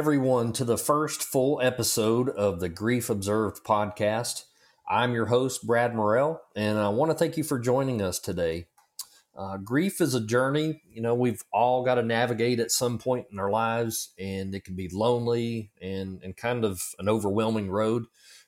[0.00, 4.44] Everyone, to the first full episode of the Grief Observed podcast.
[4.88, 8.68] I'm your host, Brad Morrell, and I want to thank you for joining us today.
[9.36, 13.26] Uh, grief is a journey, you know, we've all got to navigate at some point
[13.30, 18.04] in our lives, and it can be lonely and, and kind of an overwhelming road.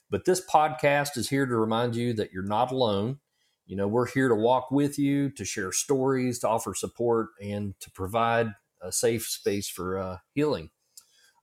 [0.09, 3.19] But this podcast is here to remind you that you're not alone.
[3.67, 7.75] You know, we're here to walk with you, to share stories, to offer support, and
[7.81, 10.71] to provide a safe space for uh, healing.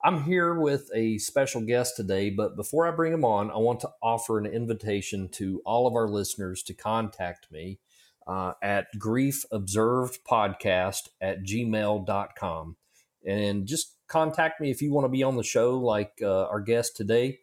[0.02, 3.82] I'm here with a special guest today, but before I bring him on, I want
[3.82, 7.80] to offer an invitation to all of our listeners to contact me
[8.26, 12.78] uh, at griefobservedpodcast at gmail.com.
[13.28, 16.62] And just contact me if you want to be on the show like uh, our
[16.62, 17.40] guest today.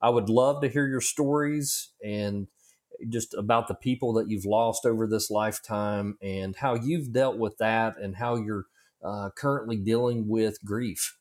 [0.00, 2.46] I would love to hear your stories and
[3.10, 7.58] just about the people that you've lost over this lifetime and how you've dealt with
[7.58, 8.64] that and how you're
[9.04, 11.17] uh, currently dealing with grief.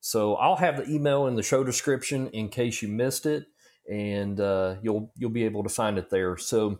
[0.00, 3.46] So I'll have the email in the show description in case you missed it,
[3.90, 6.36] and uh, you'll you'll be able to find it there.
[6.36, 6.78] So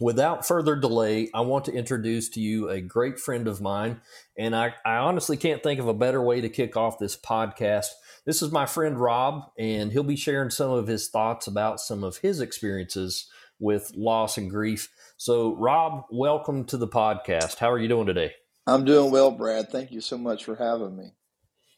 [0.00, 4.00] without further delay, I want to introduce to you a great friend of mine,
[4.38, 7.86] and I, I honestly can't think of a better way to kick off this podcast.
[8.26, 12.04] This is my friend Rob, and he'll be sharing some of his thoughts about some
[12.04, 14.88] of his experiences with loss and grief.
[15.16, 17.58] So, Rob, welcome to the podcast.
[17.58, 18.32] How are you doing today?
[18.66, 19.70] I'm doing well, Brad.
[19.70, 21.12] Thank you so much for having me.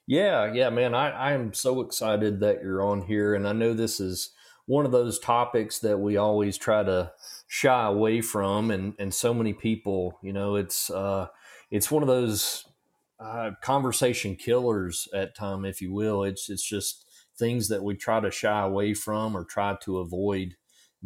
[0.06, 0.94] Yeah, yeah, man.
[0.94, 3.34] I, I am so excited that you're on here.
[3.34, 4.30] And I know this is
[4.66, 7.12] one of those topics that we always try to
[7.46, 8.70] shy away from.
[8.70, 11.28] And, and so many people, you know, it's, uh,
[11.70, 12.66] it's one of those
[13.18, 16.22] uh, conversation killers at time, if you will.
[16.24, 17.06] It's, it's just
[17.38, 20.56] things that we try to shy away from or try to avoid.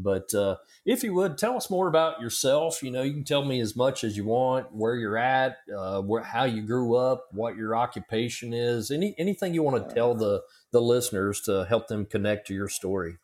[0.01, 3.45] But uh, if you would tell us more about yourself, you know, you can tell
[3.45, 7.27] me as much as you want, where you're at, uh, where, how you grew up,
[7.33, 11.89] what your occupation is, any anything you want to tell the the listeners to help
[11.89, 13.17] them connect to your story.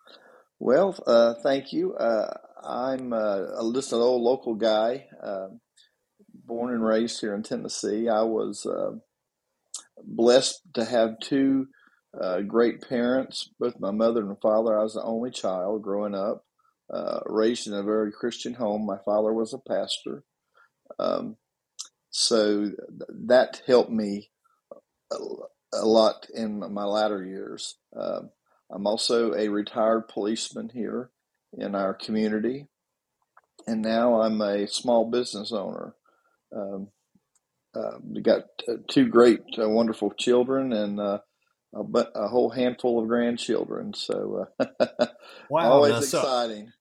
[0.59, 1.95] Well, uh, thank you.
[1.95, 5.61] Uh, I'm uh, just an old local guy, um,
[6.33, 8.09] born and raised here in Tennessee.
[8.09, 8.97] I was uh,
[10.03, 11.69] blessed to have two
[12.49, 14.77] great parents, both my mother and father.
[14.79, 16.45] I was the only child growing up
[16.95, 18.87] uh, raised in a very Christian home.
[18.87, 20.23] My father was a pastor.
[20.99, 21.37] Um,
[22.11, 22.77] so th-
[23.27, 24.31] that helped me
[25.11, 25.17] a,
[25.75, 27.77] a, lot in my latter years.
[27.99, 28.21] Uh,
[28.71, 31.11] I'm also a retired policeman here
[31.59, 32.69] in our community,
[33.67, 35.95] and now I'm a small business owner.
[36.55, 36.89] Um,
[37.75, 38.45] uh, we got
[38.89, 41.19] two great, uh, wonderful children, and uh,
[41.75, 43.95] a, a whole handful of grandchildren.
[43.95, 45.07] So uh,
[45.51, 46.73] wow, always exciting.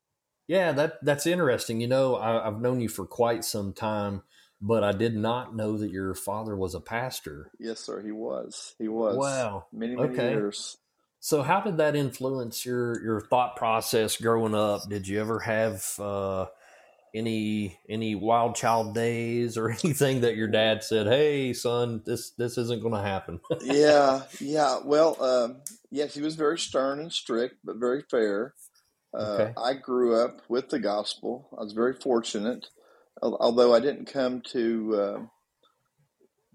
[0.53, 1.81] Yeah, that that's interesting.
[1.81, 4.21] You know, I, I've known you for quite some time,
[4.61, 7.49] but I did not know that your father was a pastor.
[7.59, 8.03] Yes, sir.
[8.03, 8.75] He was.
[8.77, 9.17] He was.
[9.17, 9.65] Wow.
[9.73, 10.29] Many many okay.
[10.29, 10.77] years.
[11.19, 14.87] So, how did that influence your your thought process growing up?
[14.87, 16.45] Did you ever have uh,
[17.15, 22.59] any any wild child days or anything that your dad said, "Hey, son, this this
[22.59, 23.39] isn't going to happen"?
[23.63, 24.81] yeah, yeah.
[24.85, 28.53] Well, um, yes, he was very stern and strict, but very fair.
[29.13, 29.53] Uh, okay.
[29.57, 31.49] I grew up with the gospel.
[31.57, 32.67] I was very fortunate,
[33.21, 35.19] although I didn't come to uh,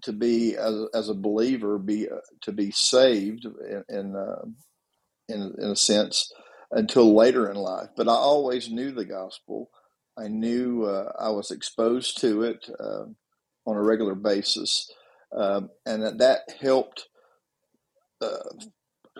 [0.03, 4.45] to be as, as, a believer, be uh, to be saved in in, uh,
[5.29, 6.31] in, in a sense
[6.71, 7.89] until later in life.
[7.95, 9.69] But I always knew the gospel.
[10.17, 13.05] I knew uh, I was exposed to it uh,
[13.65, 14.91] on a regular basis,
[15.33, 17.07] um, and that, that helped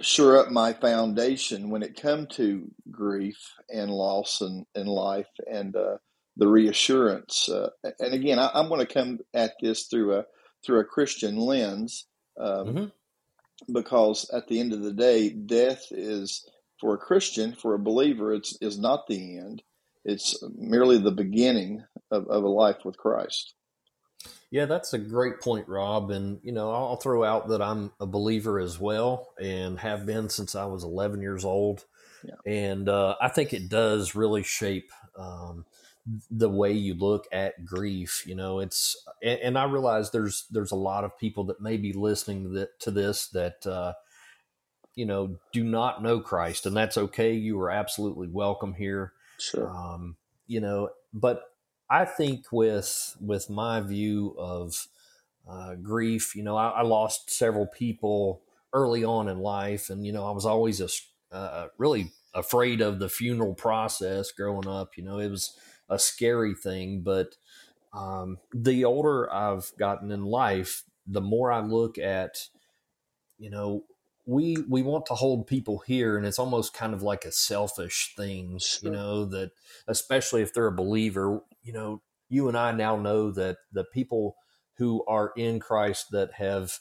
[0.02, 3.38] shore up my foundation when it come to grief
[3.70, 5.98] and loss and, in life and uh,
[6.38, 7.50] the reassurance.
[7.50, 7.70] Uh,
[8.00, 10.26] and again, I, am going to come at this through a
[10.66, 12.06] through a Christian lens
[12.40, 13.74] um, mm-hmm.
[13.74, 16.46] because at the end of the day, death is
[16.80, 19.62] for a Christian, for a believer, it's is not the end.
[20.06, 23.54] It's merely the beginning of, of a life with Christ.
[24.52, 26.10] Yeah, that's a great point, Rob.
[26.10, 30.30] And, you know, I'll throw out that I'm a believer as well and have been
[30.30, 31.86] since I was 11 years old.
[32.24, 32.52] Yeah.
[32.52, 35.66] And uh, I think it does really shape um,
[36.32, 38.24] the way you look at grief.
[38.26, 41.78] You know, it's, and, and, I realize there's, there's a lot of people that may
[41.78, 43.94] be listening that, to this that, uh,
[44.96, 47.34] you know, do not know Christ, and that's okay.
[47.34, 49.14] You are absolutely welcome here.
[49.38, 49.70] Sure.
[49.70, 51.49] Um, you know, but
[51.90, 54.88] I think with with my view of
[55.50, 60.12] uh, grief, you know, I, I, lost several people early on in life, and you
[60.12, 60.90] know, I was always a
[61.36, 64.98] uh, really afraid of the funeral process growing up.
[64.98, 65.58] You know, it was
[65.90, 67.36] a scary thing, but
[67.94, 72.50] um, the older I've gotten in life, the more I look at,
[73.40, 73.86] you know,
[74.30, 78.14] we we want to hold people here and it's almost kind of like a selfish
[78.16, 78.92] thing Sure.
[78.92, 79.52] you know that
[79.88, 84.36] especially if they're a believer you know you and i now know that the people
[84.78, 86.80] who are in christ that have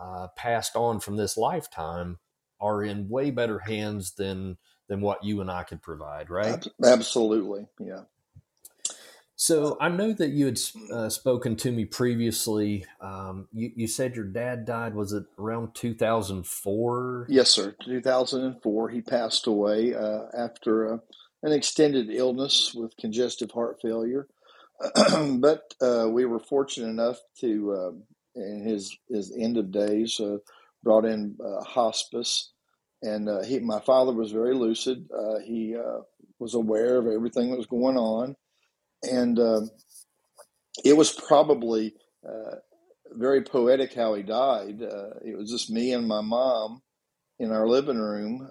[0.00, 2.18] uh, passed on from this lifetime
[2.60, 4.56] are in way better hands than
[4.88, 7.66] than what you and i could provide right Absolutely.
[7.80, 8.02] Yeah.
[9.36, 10.58] so I know that you had
[10.92, 12.84] uh, spoken to me previously.
[13.00, 14.94] Um, you, you said your dad died.
[14.94, 17.26] Was it around 2004?
[17.28, 17.74] Yes, sir.
[17.84, 20.98] 2004, he passed away uh, after uh,
[21.42, 24.26] an extended illness with congestive heart failure.
[25.38, 30.36] but uh, we were fortunate enough to, uh, in his his end of days, uh,
[30.82, 32.52] brought in uh, hospice,
[33.02, 35.08] and uh, he, my father was very lucid.
[35.12, 35.76] Uh, he
[36.38, 38.36] was aware of everything that was going on,
[39.02, 39.70] and um
[40.84, 41.94] it was probably
[43.12, 44.80] very poetic how he died.
[44.80, 46.82] It was just me and my mom
[47.40, 48.48] in our living room,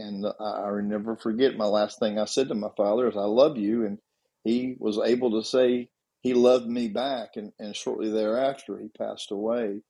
[0.00, 3.22] and I, I never forget my last thing I said to my father is "I
[3.26, 3.98] love you," and
[4.44, 5.90] he was able to say
[6.22, 9.82] he loved me back, and, and shortly thereafter he passed away.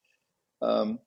[0.62, 1.00] Um,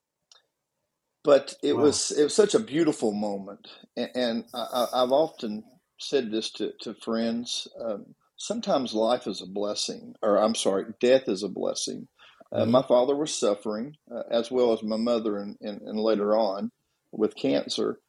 [1.23, 1.79] but it Wow.
[1.79, 5.65] was it was such a beautiful moment, and, and I, I've often
[5.99, 7.69] said this to to friends.
[7.81, 12.09] Um, sometimes life is a blessing, or I'm sorry, death is a blessing.
[12.53, 12.67] Uh, Mhm.
[12.67, 16.71] my father was suffering, uh, as well as my mother, and, and, and later on
[17.13, 17.99] with cancer.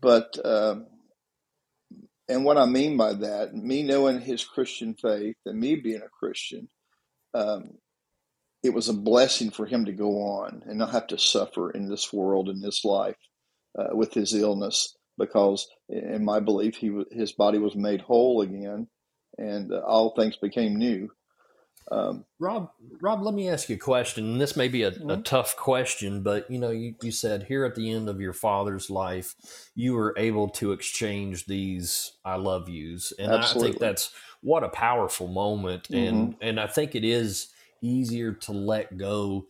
[0.00, 0.86] But um,
[2.28, 6.08] and what I mean by that, me knowing his Christian faith and me being a
[6.08, 6.68] Christian,
[7.34, 7.72] um,
[8.62, 11.88] it was a blessing for him to go on and not have to suffer in
[11.88, 13.18] this world in this life
[13.78, 18.88] uh, with his illness because in my belief he his body was made whole again
[19.36, 21.08] and uh, all things became new
[21.90, 22.70] um, Rob,
[23.00, 24.24] Rob, let me ask you a question.
[24.24, 25.24] And this may be a, a Mhm.
[25.24, 28.90] tough question, but you know, you, you said here at the end of your father's
[28.90, 29.34] life,
[29.74, 34.10] you were able to exchange these "I love yous," and I think that's
[34.42, 35.88] what a powerful moment.
[35.90, 37.48] And and I think it is
[37.82, 39.46] easier to let go.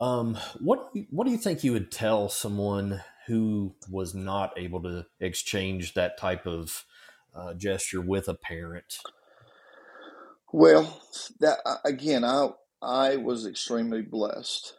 [0.00, 4.52] Um, what do you- what do you think you would tell someone who was not
[4.56, 6.84] able to exchange that type of
[7.34, 8.98] uh, gesture with a parent?
[10.52, 11.00] Well
[11.40, 12.48] that uh, again i
[12.82, 14.74] i was extremely blessed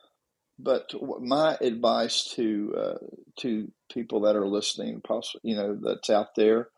[0.57, 2.97] but my advice to uh,
[3.37, 6.69] to people that are listening possibly you know that's out there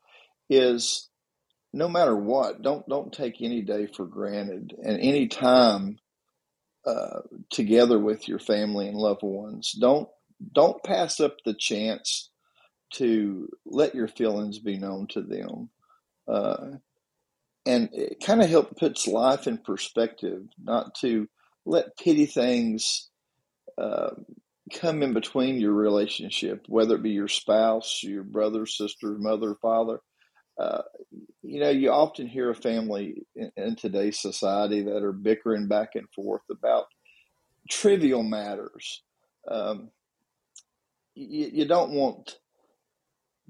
[0.50, 1.10] is
[1.74, 5.98] no matter what don't don't take any day for granted and any time
[6.86, 7.22] uh,
[7.52, 9.74] together with your family and loved ones.
[9.80, 10.10] Don't
[10.52, 12.32] don't pass up the chance
[12.94, 15.70] to let your feelings be known to them,
[16.28, 16.72] uh,
[17.66, 20.44] and it kind of help puts life in perspective.
[20.62, 21.28] Not to
[21.66, 23.10] let petty things
[23.78, 24.12] uh,
[24.74, 30.00] come in between your relationship, whether it be your spouse, your brother, sister, mother, father.
[30.60, 30.82] Uh,
[31.42, 35.96] you know, you often hear a family in, in today's society that are bickering back
[35.96, 36.86] and forth about
[37.70, 39.02] trivial matters.
[39.48, 39.90] Um,
[41.16, 42.38] you, you don't want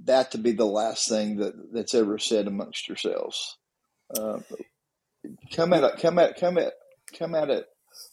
[0.06, 3.58] that to be the last thing that, that's ever said amongst yourselves.
[4.14, 4.40] Uh,
[5.54, 6.74] come at it, come at come at
[7.18, 7.68] come at it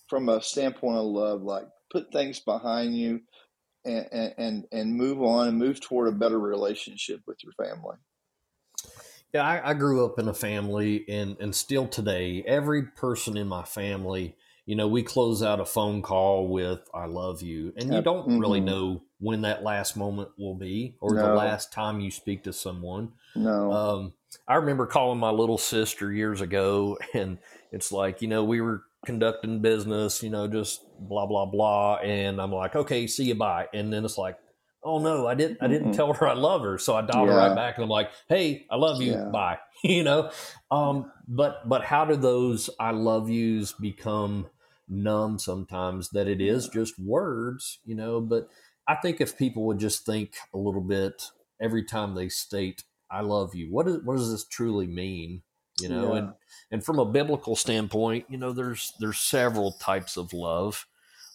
[0.08, 1.42] from a standpoint of love.
[1.42, 3.20] Like put things behind you
[3.84, 7.96] and and and move on and move toward a better relationship with your family.
[9.32, 13.46] Yeah, I, I grew up in a family, and and still today, every person in
[13.46, 17.92] my family, you know, we close out a phone call with "I love you," and
[17.92, 18.60] you don't really Mhm.
[18.60, 23.12] know when that last moment will be or the last time you speak to someone.
[23.34, 24.14] No, Um,
[24.46, 27.38] I remember calling my little sister years ago, and
[27.72, 32.40] it's like, you know, we were conducting business, you know, just blah blah blah, and
[32.40, 34.36] I'm like, okay, see you, bye, and then it's like,
[34.82, 35.92] oh no, I didn't, I didn't Mm-mm.
[35.92, 38.66] tell her I love her, so I dialed her right back, and I'm like, hey,
[38.70, 39.28] I love you, Yeah.
[39.28, 40.30] bye, you know,
[40.70, 44.50] um, but but how do those I love yous become
[44.88, 46.10] numb sometimes?
[46.10, 48.48] That it is just words, you know, but
[48.86, 51.22] I think if people would just think a little bit
[51.60, 53.70] every time they state I love you.
[53.72, 55.42] What does what does this truly mean?
[55.80, 56.16] You know, Yeah.
[56.16, 56.34] and
[56.72, 60.86] and from a biblical standpoint, you know, there's there's several types of love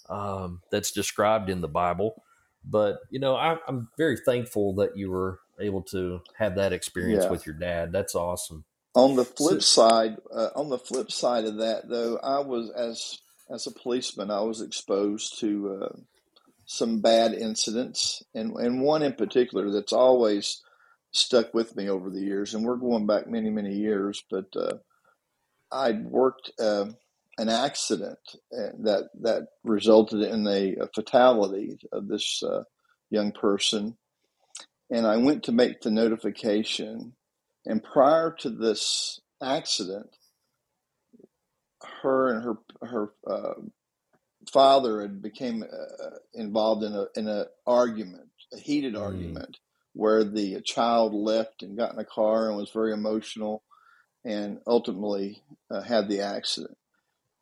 [0.10, 2.24] um, that's described in the Bible.
[2.66, 7.28] But you know, I, I'm very thankful that you were able to have that experience
[7.28, 7.30] Yeah.
[7.30, 7.92] with your dad.
[7.92, 8.66] That's awesome.
[8.96, 12.70] On the So, flip side, uh, on the flip side of that, though, I was
[12.72, 15.98] as as a policeman, I was exposed to uh,
[16.66, 20.62] some bad incidents, and and one in particular that's always
[21.14, 22.54] stuck with me over the years.
[22.54, 24.78] And we're going back many many years, but uh,
[25.72, 26.86] I'd worked uh,
[27.38, 28.20] an accident
[28.56, 32.64] uh, that that resulted in a, a fatality of this uh,
[33.10, 33.98] young person,
[34.90, 37.14] and I went to make the notification.
[37.66, 40.18] And prior to this accident,
[42.02, 43.62] her and her her uh,
[44.52, 49.02] father had became uh, involved in a in an argument, a heated mm.
[49.02, 49.58] argument,
[49.94, 53.64] where the child left and got in a car and was very emotional,
[54.26, 56.78] and ultimately uh, had the accident.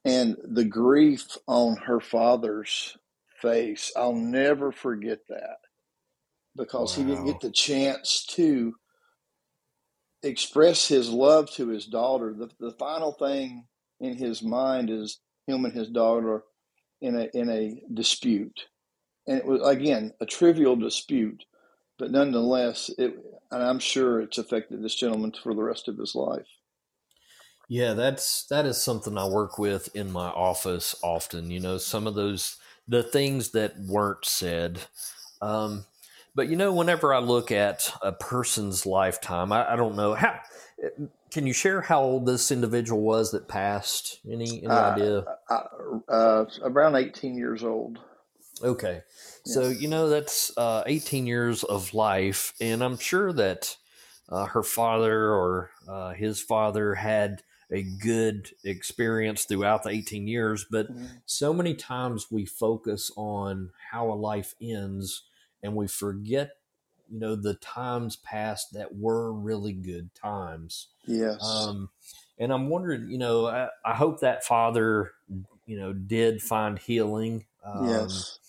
[0.03, 2.97] And the grief on her father's
[3.41, 5.57] face, I'll never forget that
[6.55, 7.03] because wow.
[7.03, 8.75] he didn't get the chance to
[10.23, 12.33] express his love to his daughter.
[12.33, 13.65] The, the final thing
[13.99, 16.43] in his mind is him and his daughter
[17.01, 18.67] in a in a dispute,
[19.27, 21.43] and it was again a trivial dispute,
[22.01, 23.15] but nonetheless, it
[23.51, 26.47] and I'm sure it's affected this gentleman for the rest of his life.
[27.69, 31.51] Yeah, that's that is something I work with in my office often.
[31.51, 34.79] You know, some of those the things that weren't said.
[35.43, 35.85] Um,
[36.33, 40.39] but you know, whenever I look at a person's lifetime, I, I don't know how.
[41.31, 44.19] Can you share how old this individual was that passed?
[44.25, 45.25] Any any uh, idea?
[45.47, 45.63] Uh,
[46.09, 47.99] uh, around eighteen years old.
[48.63, 49.01] Okay,
[49.45, 53.77] so you know that's uh, eighteen years of life, and I'm sure that
[54.29, 60.65] uh, her father or uh, his father had a good experience throughout the 18 years
[60.69, 61.05] but mm-hmm.
[61.25, 65.23] so many times we focus on how a life ends
[65.63, 66.51] and we forget
[67.11, 70.87] you know the times past that were really good times.
[71.05, 71.43] Yes.
[71.43, 71.89] Um,
[72.39, 75.11] and i'm wondering you know I, I, hope that father
[75.65, 78.39] you know did find healing um, yes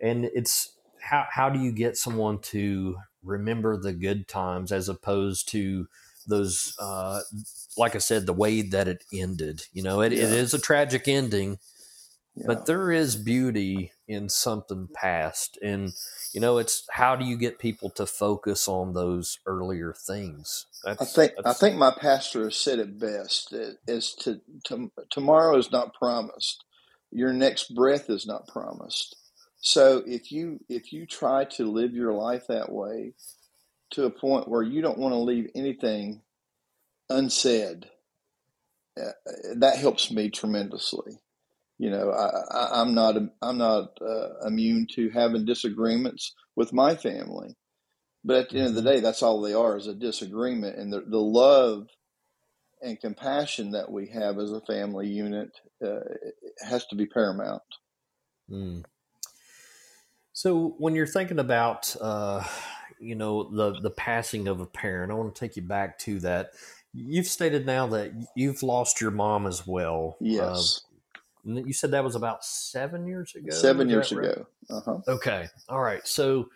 [0.00, 5.48] and it's how, how do you get someone to remember the good times as opposed
[5.48, 5.86] to
[6.26, 7.20] those uh,
[7.76, 10.00] like i said the way that it ended you know?
[10.00, 10.24] It, yeah.
[10.24, 11.58] it is a tragic ending
[12.38, 12.44] yeah.
[12.46, 15.58] but there is beauty in something past.
[15.62, 15.92] And
[16.32, 20.66] you know it's how do you get people to focus on those earlier things?
[20.84, 23.54] That's, i think i think my pastor has said it best
[23.86, 26.64] is to, to tomorrow is not promised.
[27.10, 29.16] Your next breath is not promised
[29.60, 33.12] so if you if you try to live your life that way
[33.90, 36.22] to a point where you don't want to leave anything
[37.10, 37.86] unsaid
[39.00, 39.12] uh,
[39.56, 41.20] that helps me tremendously
[41.78, 47.56] you know, I, am not I'm not uh, immune to having disagreements with my family,
[48.24, 48.96] but at the end of the mm-hmm.
[48.96, 51.86] day, that's all they are is a disagreement, and the the love
[52.82, 55.50] and compassion that we have as a family unit
[55.84, 56.00] uh,
[56.68, 57.62] has to be paramount.
[58.50, 58.84] Mm.
[60.38, 62.44] So when you're thinking about, uh,
[63.00, 66.20] you know, the the passing of a parent, I want to take you back to
[66.20, 66.52] that.
[66.94, 70.14] You've stated now that you've lost your mom as well.
[70.20, 70.82] Uh, yes.
[71.42, 73.50] You said that was about seven years ago.
[73.50, 74.30] Seven years right?
[74.30, 74.46] ago.
[74.70, 74.98] Uh-huh.
[75.08, 75.48] Okay.
[75.68, 76.06] All right.
[76.06, 76.50] So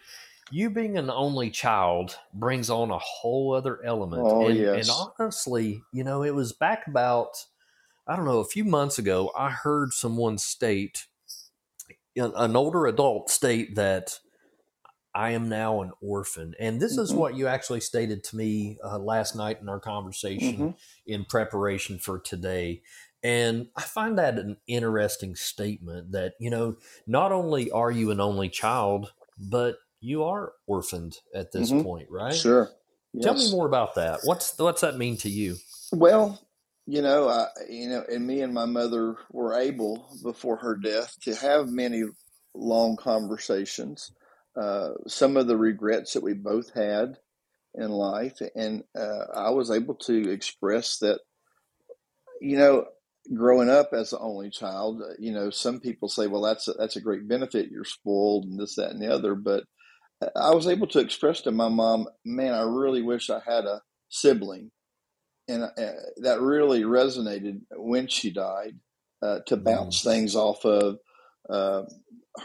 [0.52, 4.22] you being an only child brings on a whole other element.
[4.24, 4.88] Oh, and, yes.
[4.88, 7.44] and honestly, you know, it was back about,
[8.06, 11.08] I don't know, a few months ago, I heard someone state,
[12.16, 14.18] an older adult state that
[15.14, 16.54] I am now an orphan.
[16.58, 17.02] And this mm-hmm.
[17.02, 20.70] is what you actually stated to me uh, last night in our conversation mm-hmm.
[21.06, 22.82] in preparation for today.
[23.22, 26.76] And I find that an interesting statement that, you know,
[27.06, 31.82] not only are you an only child, but you are orphaned at this mm-hmm.
[31.82, 32.34] point, right?
[32.34, 32.68] Sure.
[33.12, 33.24] Yes.
[33.24, 34.20] Tell me more about that.
[34.24, 35.56] What's what's that mean to you?
[35.92, 36.40] Well,
[36.86, 41.16] you know, I, you know, and me and my mother were able before her death
[41.22, 42.02] to have many
[42.54, 44.12] long conversations.
[44.60, 47.16] Uh, some of the regrets that we both had
[47.74, 51.20] in life, and uh, I was able to express that.
[52.40, 52.86] You know,
[53.34, 56.72] growing up as the only child, uh, you know, some people say, well, that's a,
[56.72, 57.70] that's a great benefit.
[57.70, 59.34] You're spoiled and this, that, and the other.
[59.34, 59.64] But
[60.20, 63.64] uh, I was able to express to my mom, man, I really wish I had
[63.64, 64.72] a sibling.
[65.48, 65.70] And uh,
[66.18, 68.76] that really resonated when she died
[69.22, 69.64] uh, to mm-hmm.
[69.64, 70.04] bounce mm.
[70.04, 70.98] things off of
[71.50, 71.82] uh,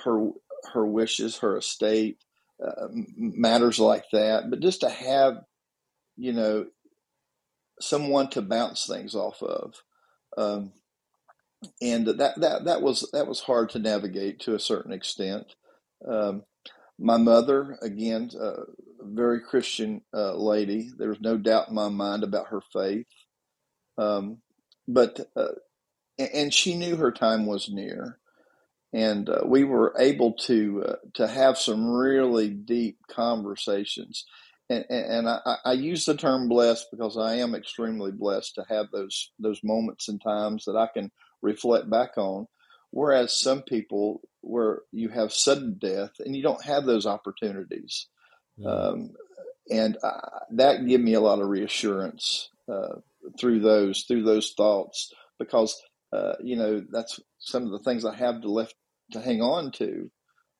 [0.03, 0.29] her
[0.73, 2.17] her wishes, her estate,
[2.65, 4.49] uh, matters like that.
[4.49, 5.43] But just to have,
[6.15, 6.65] you know,
[7.79, 9.73] someone to bounce things off of.
[10.37, 10.73] Um,
[11.81, 15.55] and that, that that was that was hard to navigate to a certain extent.
[16.07, 16.43] Um,
[16.99, 18.53] my mother, again, a
[19.07, 20.91] very Christian uh, lady.
[20.97, 23.07] There was no doubt in my mind about her faith,
[23.97, 24.37] um,
[24.87, 25.55] but uh,
[26.17, 28.19] and she knew her time was near,
[28.93, 34.25] and uh, we were able to uh, to have some really deep conversations
[34.69, 38.87] and, and I, I, use the term blessed because I am extremely blessed to have
[38.91, 41.11] those those moments and times that I can
[41.41, 42.47] reflect back on,
[42.91, 48.07] whereas some people where you have sudden death and you don't have those opportunities.
[48.59, 48.67] Mm.
[48.67, 49.09] Um,
[49.69, 52.95] and uh, that gave me a lot of reassurance uh,
[53.39, 55.75] through those through those thoughts because
[56.13, 58.75] uh, you know that's some of the things I have to left
[59.11, 60.09] to hang on to.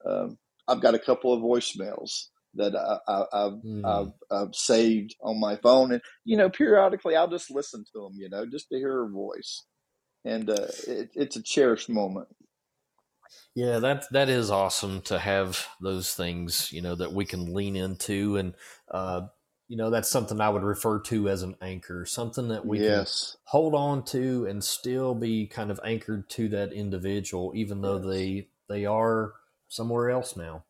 [0.06, 0.38] Um,
[0.68, 3.86] I've got a couple of voicemails that I, have mm.
[3.86, 8.13] I've, I've, saved on my phone, and you know, periodically I'll just listen to them,
[8.16, 9.63] you know, just to hear her voice,
[10.25, 12.27] and uh, it, it's a cherished moment.
[13.55, 17.75] Yeah, that that is awesome to have those things, you know, that we can lean
[17.75, 18.53] into, and
[18.91, 19.22] uh,
[19.67, 23.31] you know, that's something I would refer to as an anchor, something that we yes.
[23.31, 28.00] can hold on to and still be kind of anchored to that individual, even though
[28.00, 29.34] they they are
[29.67, 30.63] somewhere else now.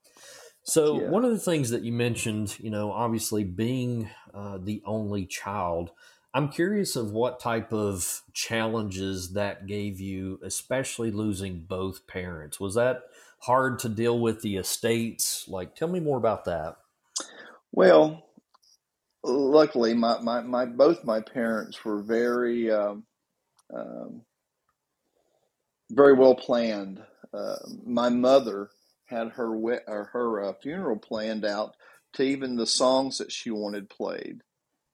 [0.64, 1.10] So yeah.
[1.10, 5.92] one of the things that you mentioned, you know, obviously being uh, the only child,
[6.38, 12.60] I'm curious of what type of challenges that gave you, especially losing both parents.
[12.60, 13.06] Was that
[13.40, 15.48] hard to deal with the estates?
[15.48, 16.76] Like, tell me more about that.
[17.72, 18.24] Well,
[19.24, 23.06] luckily, my, my, my both my parents were very, um,
[23.74, 24.22] um,
[25.90, 27.02] very well planned.
[27.34, 28.70] Uh, my mother
[29.06, 31.76] had her or her uh, funeral planned out
[32.14, 34.44] to even the songs that she wanted played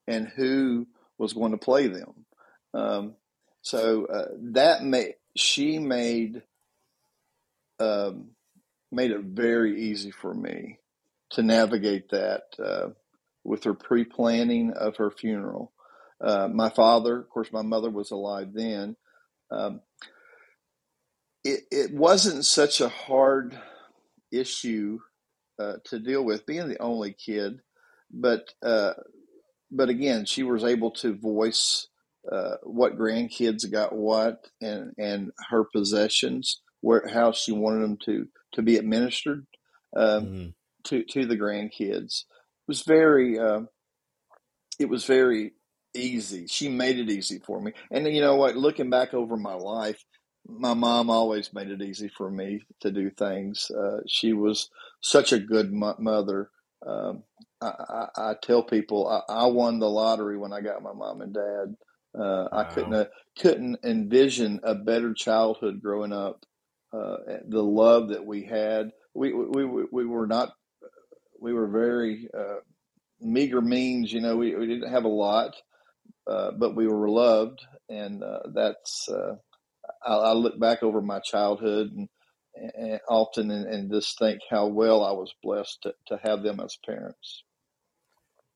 [0.08, 0.88] and who
[1.24, 2.25] was going to play them.
[2.74, 3.15] Um,
[3.62, 6.44] so uh, that made she made
[7.80, 8.32] um,
[8.92, 10.77] made it very easy for me
[11.32, 12.89] to navigate that uh,
[13.44, 15.72] with her pre planning of her funeral.
[16.22, 18.96] Uh, my father, of course, my mother was alive then.
[19.50, 19.82] Um,
[21.44, 23.57] it, it wasn't such a hard
[24.31, 25.00] issue
[25.59, 27.62] uh, to deal with, being the only kid,
[28.12, 28.94] but uh,
[29.74, 31.88] but again, she was able to voice
[32.31, 38.27] uh, what grandkids got what and and her possessions, where how she wanted them to
[38.53, 39.46] to be administered
[39.96, 40.50] um, mm-hmm.
[40.86, 42.22] to to the grandkids.
[42.22, 43.62] It was very uh,
[44.79, 45.53] it was very
[45.94, 46.48] easy.
[46.48, 48.55] She made it easy for me, and you know what?
[48.55, 50.01] Looking back over my life,
[50.48, 53.70] my mom always made it easy for me to do things.
[53.72, 54.70] Uh, she was
[55.01, 56.50] such a good mo- mother.
[56.86, 57.24] Um,
[57.68, 61.34] I, I, tell people I, I, won the lottery when I got my mom and
[61.34, 61.76] dad.
[62.16, 62.50] Uh, wow.
[62.52, 63.06] I couldn't uh,
[63.40, 66.46] couldn't envision a better childhood growing up.
[66.94, 70.54] Uh, the love that we had, we, we we we were not,
[71.40, 72.58] we were very uh,
[73.20, 74.14] meager means.
[74.14, 75.56] You know, we, we didn't have a lot,
[76.28, 79.10] uh, but we were loved, and uh, that's.
[80.06, 82.08] I, I, look back over my childhood and,
[82.56, 86.60] and often and, and, just think how well I was blessed to, to have them
[86.60, 87.44] as parents.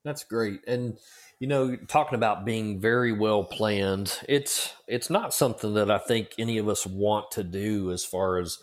[0.07, 0.61] That's great.
[0.67, 0.97] And
[1.39, 6.29] you know, talking about being very well planned, it's it's not something that I think
[6.39, 8.57] any of us want to do as far as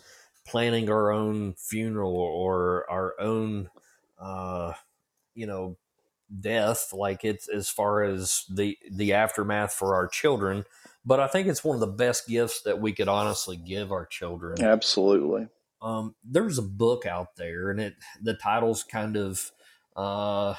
[0.45, 3.69] planning our own funeral or our own
[4.19, 4.73] uh
[5.33, 5.77] you know
[6.39, 10.65] death like it's as far as the the aftermath for our children.
[11.05, 14.07] But i think it's one of the best gifts that we could honestly give our
[14.07, 14.61] children.
[14.61, 15.47] Absolutely.
[15.81, 19.51] Um there's a book out there and it the title's kind of
[19.95, 20.55] uh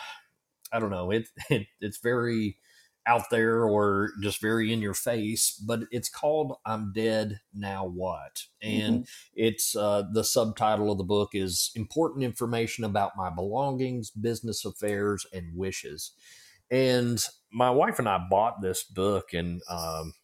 [0.73, 1.11] I don't know.
[1.11, 2.59] It, it it's very
[3.07, 8.45] out there or just very in your face, but it's called "I'm Dead Now What,"
[8.61, 9.03] and mm-hmm.
[9.35, 15.27] it's uh, the subtitle of the book is "Important Information About My Belongings, Business Affairs,
[15.33, 16.13] and Wishes."
[16.71, 20.15] And my wife and I bought this book, and um,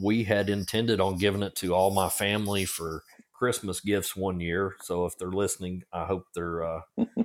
[0.00, 3.02] we had intended on giving it to all my family for
[3.38, 4.76] Christmas gifts one year.
[4.82, 6.80] So if they're listening, I hope they're uh,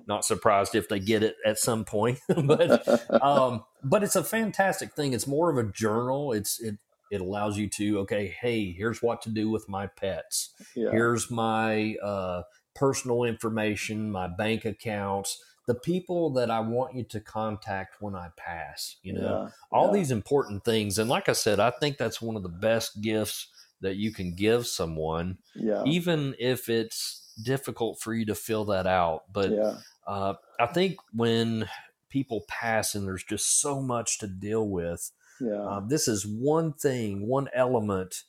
[0.08, 2.19] not surprised if they get it at some point.
[2.45, 5.13] but um, but it's a fantastic thing.
[5.13, 6.34] It's more of a journal.
[6.34, 6.78] It's it
[7.12, 10.54] it allows you to okay, hey, here's what to do with my pets.
[10.76, 10.91] Yeah.
[10.91, 12.43] Here's my uh,
[12.76, 15.41] personal information, my bank accounts.
[15.67, 19.50] The people that I want you to contact when I pass, you know, yeah.
[19.71, 19.93] all yeah.
[19.93, 20.97] these important things.
[20.97, 23.47] And like I said, I think that's one of the best gifts
[23.82, 25.84] that you can give someone, yeah.
[25.86, 29.24] even if it's difficult for you to fill that out.
[29.32, 29.76] But yeah.
[30.08, 31.67] uh, I think when
[32.10, 35.62] people pass and there's just so much to deal with, yeah.
[35.62, 38.24] uh, this is one thing, one element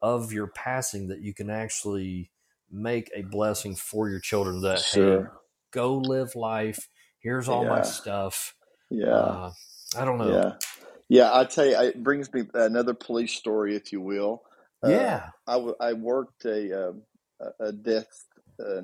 [0.00, 2.30] of your passing that you can actually
[2.70, 5.22] make a blessing for your children that sure.
[5.22, 5.28] hey
[5.70, 6.88] go live life
[7.20, 8.54] here's all my stuff
[8.90, 9.52] yeah uh,
[9.96, 10.52] i don't know yeah
[11.08, 14.42] yeah i tell you it brings me another police story if you will
[14.84, 17.02] yeah, uh, I, w- I worked a um,
[17.60, 18.26] a death
[18.60, 18.82] uh,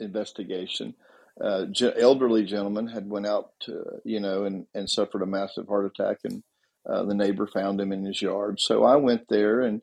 [0.00, 0.94] investigation.
[1.40, 5.86] Uh, elderly gentleman had went out to you know and and suffered a massive heart
[5.86, 6.42] attack, and
[6.88, 8.58] uh, the neighbor found him in his yard.
[8.60, 9.82] So I went there and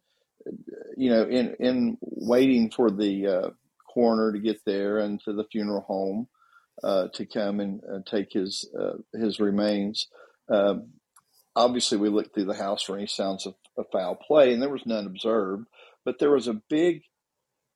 [0.98, 3.50] you know, in in waiting for the uh,
[3.94, 6.28] coroner to get there and to the funeral home
[6.84, 10.08] uh, to come and uh, take his uh, his remains.
[10.50, 10.90] Um,
[11.56, 14.70] obviously, we looked through the house for any sounds of, of foul play, and there
[14.70, 15.66] was none observed.
[16.06, 17.02] But there was a big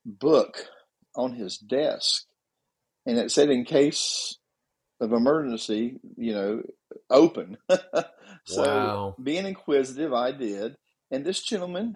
[0.05, 0.57] book
[1.15, 2.23] on his desk,
[3.05, 4.37] and it said, "In case
[4.99, 6.63] of emergency, you know,
[7.09, 7.57] open."
[8.45, 9.15] so, Wow.
[9.21, 10.75] being inquisitive, I did,
[11.11, 11.95] and this gentleman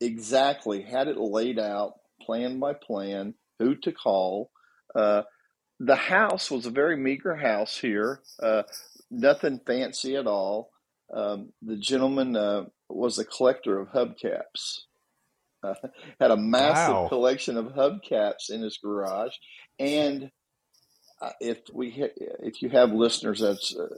[0.00, 4.50] exactly had it laid out, plan by plan, who to call.
[4.94, 5.22] Uh,
[5.78, 8.62] the house was a very meager house here, uh,
[9.10, 10.70] nothing fancy at all.
[11.14, 14.80] Um, the gentleman uh, was a collector of hubcaps.
[15.62, 15.74] Uh,
[16.20, 17.08] had a massive Wow.
[17.08, 19.34] collection of hubcaps in his garage,
[19.78, 20.30] and
[21.20, 23.88] uh, if we ha- if you have listeners that's uh,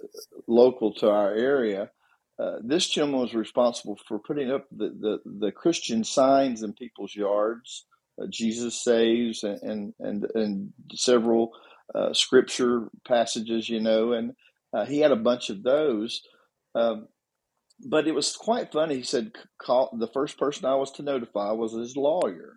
[0.47, 1.91] local to our area,
[2.39, 7.15] uh, this gentleman was responsible for putting up the, the, the Christian signs in people's
[7.15, 7.87] yards.
[8.21, 11.53] Uh, Jesus saves and and and, and several
[11.95, 14.33] uh, scripture passages, you know, and
[14.75, 16.23] uh, he had a bunch of those.
[16.75, 17.09] Um,
[17.81, 18.97] but it was quite funny.
[18.97, 22.55] He said, "Call the first person I was to notify was his lawyer,"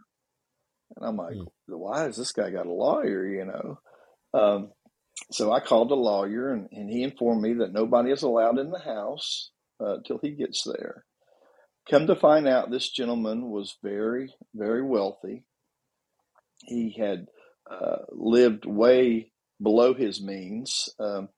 [0.95, 1.43] and I'm like, Hmm.
[1.67, 3.79] "Why has this guy got a lawyer?" You know.
[4.33, 4.71] Um,
[5.31, 8.69] so I called the lawyer, and, and he informed me that nobody is allowed in
[8.71, 9.51] the house
[9.83, 11.05] uh, till he gets there.
[11.89, 15.45] Come to find out, this gentleman was very, very wealthy.
[16.65, 17.27] He had
[17.69, 21.29] uh, lived way below his means, um,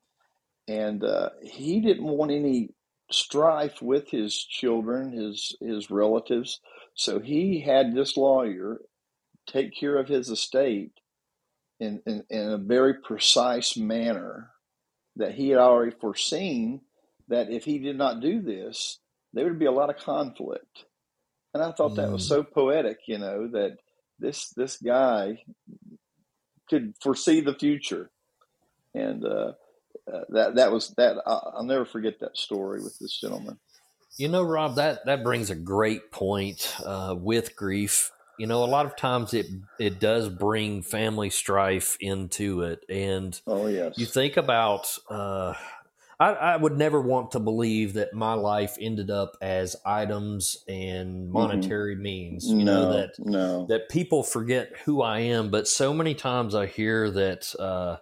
[0.68, 2.70] and uh, he didn't want any
[3.12, 6.60] strife with his children, his his relatives.
[6.96, 8.82] So he had this lawyer
[9.48, 10.92] take care of his estate
[11.80, 14.52] in, in, in a very precise manner
[15.16, 16.82] that he had already foreseen
[17.30, 19.00] that if he did not do this,
[19.34, 20.86] there would be a lot of conflict.
[21.54, 22.28] And I thought that was Mm.
[22.30, 23.78] so poetic, you know, that
[24.20, 25.44] this this guy
[26.70, 28.12] could foresee the future,
[28.94, 29.54] and uh,
[30.12, 31.18] uh, that that was that.
[31.26, 33.60] I, I'll never forget that story with this gentleman.
[34.18, 38.12] You know, Rob, that that brings a great point uh, with grief.
[38.38, 39.48] You know, a lot of times it
[39.80, 44.98] it does bring family strife into it, and Oh yes, you think about.
[45.10, 45.54] Uh,
[46.22, 51.32] I, I would never want to believe that my life ended up as items and
[51.32, 52.46] monetary means.
[52.46, 56.66] You know that no, that people forget who I am, but so many times I
[56.66, 57.98] hear that uh,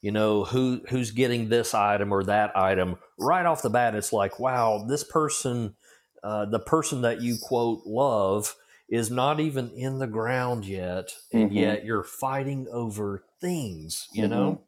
[0.00, 3.94] you know who who's getting this item or that item right off the bat.
[3.94, 5.76] It's like, wow, this person,
[6.22, 8.54] uh, the person that you quote love,
[8.88, 11.56] is not even in the ground yet, and Mhm.
[11.56, 14.08] yet you're fighting over things.
[14.12, 14.30] You Mhm.
[14.30, 14.60] know.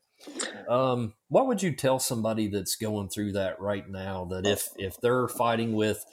[0.68, 4.24] Um, what would you tell somebody that's going through that right now?
[4.26, 6.04] That if if they're fighting with,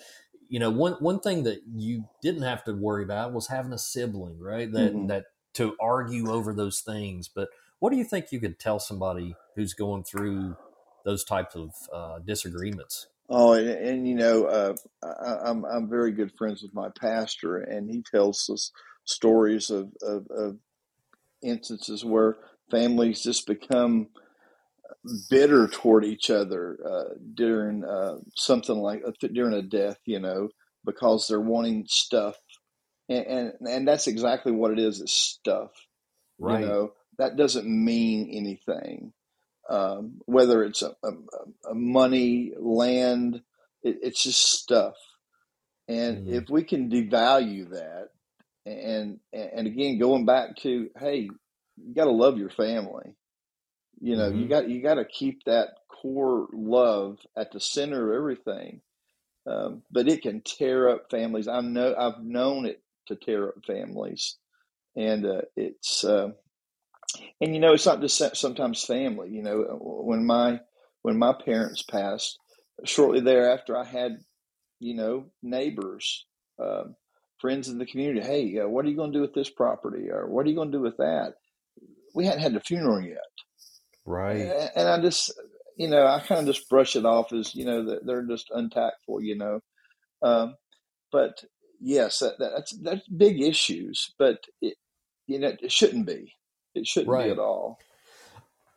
[0.47, 3.77] you know, one one thing that you didn't have to worry about was having a
[3.77, 4.71] sibling, right?
[4.71, 5.07] That Mhm.
[5.09, 7.27] that to argue over those things.
[7.27, 7.49] But
[7.79, 10.55] what do you think you could tell somebody who's going through
[11.05, 13.07] those types of uh, disagreements?
[13.29, 17.57] Oh, and, and you know, uh, I, I'm I'm very good friends with my pastor,
[17.57, 18.71] and he tells us
[19.05, 20.57] stories of, of, of
[21.43, 22.37] instances where
[22.71, 24.07] families just become
[25.29, 30.49] bitter toward each other uh, during uh, something like during a death, you know,
[30.85, 32.35] because they're wanting stuff,
[33.07, 35.01] and and, and that's exactly what it is.
[35.01, 35.71] It's stuff,
[36.39, 36.61] Right.
[36.61, 36.91] you know.
[37.19, 39.13] That doesn't mean anything.
[39.69, 41.11] Um, whether it's a, a,
[41.71, 43.41] a money, land,
[43.83, 44.95] it, it's just stuff.
[45.87, 46.27] And Mm.
[46.27, 48.09] if we can devalue that,
[48.65, 51.29] and and again going back to hey,
[51.77, 53.15] you got to love your family.
[54.01, 54.49] You know, you Mhm.
[54.49, 58.81] got you got to keep that core love at the center of everything.
[59.47, 61.47] Um, but it can tear up families.
[61.47, 64.37] I know I've known it to tear up families,
[64.95, 66.29] and uh, it's uh,
[67.41, 69.29] and you know it's not just sometimes family.
[69.29, 70.59] You know, when my
[71.01, 72.37] when my parents passed,
[72.85, 74.19] shortly thereafter, I had
[74.79, 76.25] you know neighbors,
[76.61, 76.95] um,
[77.39, 78.25] friends in the community.
[78.25, 80.55] Hey, uh, what are you going to do with this property, or what are you
[80.55, 81.35] going to do with that?
[82.15, 83.17] We hadn't had the funeral yet.
[84.05, 84.41] Right.
[84.41, 85.33] A- and I just,
[85.77, 88.49] you know, I kind of just brush it off as, you know, that they're just
[88.53, 89.59] untactful, you know.
[90.21, 90.55] Um,
[91.11, 91.43] but
[91.79, 94.75] yes, that, that's that's big issues, but it,
[95.27, 96.33] you know, it shouldn't be.
[96.75, 97.79] It shouldn't be at all.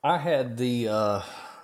[0.04, 1.22] I had the uh,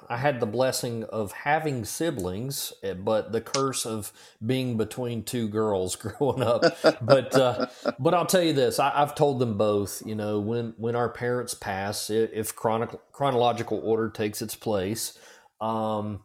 [0.09, 4.13] I had the blessing of having siblings, eh, but the curse of
[4.45, 6.63] being between two girls growing up.
[7.03, 7.67] But uh,
[7.99, 10.03] but I'll tell you this: I, I've told them both.
[10.07, 15.19] You know, when when our parents pass, if chronic, chronological order takes its place,
[15.61, 16.23] um,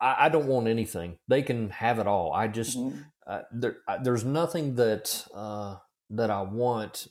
[0.00, 1.18] I, I, don't want anything.
[1.28, 2.32] They can have it all.
[2.32, 3.00] I just mm-hmm.
[3.26, 5.76] uh, there, there's nothing that uh,
[6.10, 7.08] that I want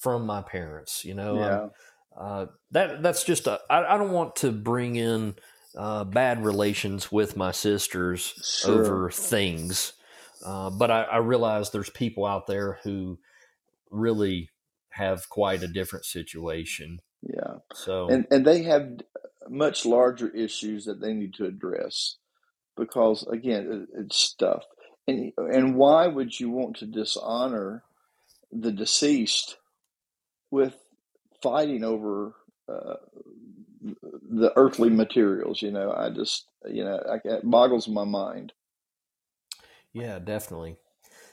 [0.00, 1.04] from my parents.
[1.04, 1.68] You know, yeah.
[2.18, 3.60] Uh, that that's just a.
[3.70, 5.36] I, I don't want to bring in
[5.76, 8.80] uh, bad relations with my sisters sure.
[8.80, 9.92] over things.
[10.44, 13.18] Uh, but I, I, realize there's people out there who
[13.90, 14.48] really
[14.88, 17.00] have quite a different situation.
[17.22, 17.58] Yeah.
[17.74, 19.00] So and and they have
[19.48, 22.16] much larger issues that they need to address
[22.76, 24.64] because again, it, it's stuff.
[25.06, 27.84] And and why would you want to dishonor
[28.50, 29.56] the deceased
[30.50, 30.76] with
[31.42, 32.34] fighting over
[32.68, 32.96] uh,
[34.30, 35.62] the earthly materials.
[35.62, 38.52] You know, I just, you know, I, it boggles my mind.
[39.92, 40.76] Yeah, definitely.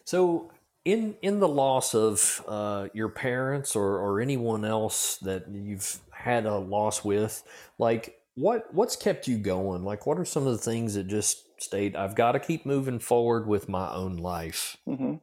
[0.04, 0.52] So,
[0.86, 6.46] in in the loss of uh, your parents or or anyone else that you've had
[6.46, 7.44] a loss with,
[7.78, 9.84] like what what's kept you going?
[9.84, 11.96] Like, what are some of the things that just stayed?
[11.96, 14.78] I've got to keep moving forward with my own life.
[14.88, 15.16] Mm-hmm.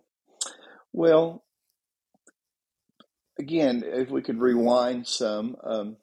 [0.92, 1.44] Well,
[3.38, 5.96] again, if we could rewind some, um,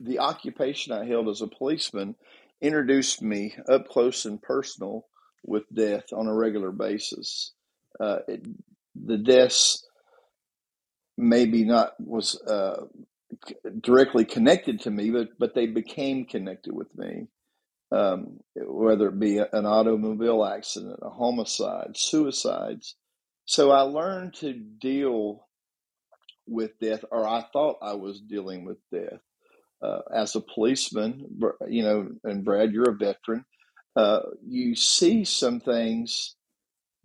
[0.00, 2.16] the occupation I held as a policeman
[2.60, 5.06] introduced me up close and personal
[5.44, 7.52] with death on a regular basis.
[7.98, 8.46] Uh, it,
[8.94, 9.86] the deaths
[11.16, 12.84] maybe not was uh,
[13.80, 17.28] directly connected to me, but but they became connected with me.
[17.90, 22.94] Um, whether it be an automobile accident, a homicide, suicides.
[23.44, 25.46] So I learned to deal
[26.46, 29.20] with death, or I thought I was dealing with death.
[29.82, 31.26] Uh, as a policeman,
[31.68, 33.44] you know, and Brad, you're a veteran,
[33.96, 36.36] uh, you see some things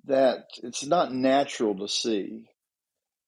[0.06, 2.46] that it's not natural to see.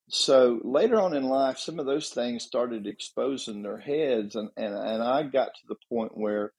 [0.09, 4.73] So later on in life, some of those things started exposing their heads, and, and,
[4.73, 6.51] and I got to the point where,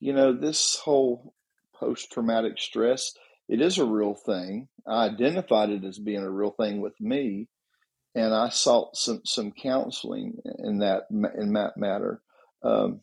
[0.00, 1.34] you know, this whole
[1.74, 3.12] post traumatic stress,
[3.48, 4.68] it is a real thing.
[4.86, 7.48] I identified it as being a real thing with me,
[8.16, 12.22] and I sought some some counseling in that in that matter.
[12.62, 13.02] Um,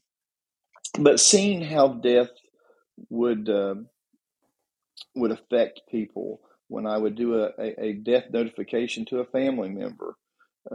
[0.99, 2.31] but seeing how death
[3.09, 3.75] would uh,
[5.15, 10.15] would affect people when I would do a, a, death notification to a family member,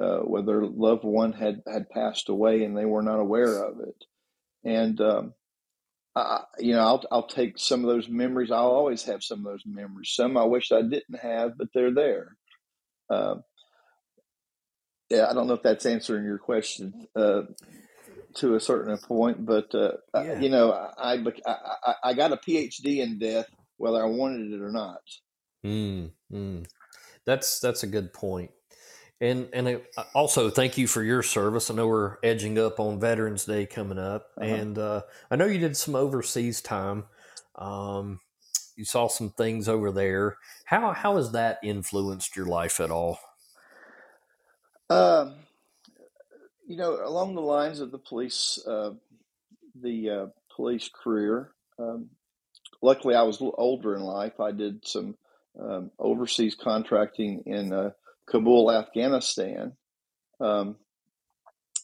[0.00, 4.04] uh, whether loved one had had passed away and they were not aware of it,
[4.64, 5.34] and um,
[6.14, 8.52] I, you know I'll I'll take some of those memories.
[8.52, 10.10] I'll always have some of those memories.
[10.10, 12.36] Some I wish I didn't have, but they're there.
[13.10, 13.36] Uh,
[15.10, 17.42] yeah, I don't know if that's answering your question uh,
[18.34, 20.38] to a certain point, but uh, yeah.
[20.38, 24.70] you know, I, I, I got a PhD in death, whether I wanted it or
[24.70, 25.00] not.
[25.64, 26.66] Mm, mm.
[27.24, 28.50] That's that's a good point.
[29.20, 31.70] And and uh, also thank you for your service.
[31.70, 34.54] I know we're edging up on Veterans Day coming up, uh-huh.
[34.54, 37.04] and uh, I know you did some overseas time.
[37.56, 38.20] Um,
[38.76, 40.36] you saw some things over there.
[40.64, 43.18] How how has that influenced your life at all?
[44.90, 45.34] Um,
[46.66, 48.90] you know, along the lines of the police, uh,
[49.80, 51.52] the uh, police career.
[51.78, 52.10] Um,
[52.82, 54.40] luckily, I was older in life.
[54.40, 55.16] I did some
[55.60, 57.90] um, overseas contracting in uh,
[58.26, 59.72] Kabul, Afghanistan.
[60.40, 60.76] Um,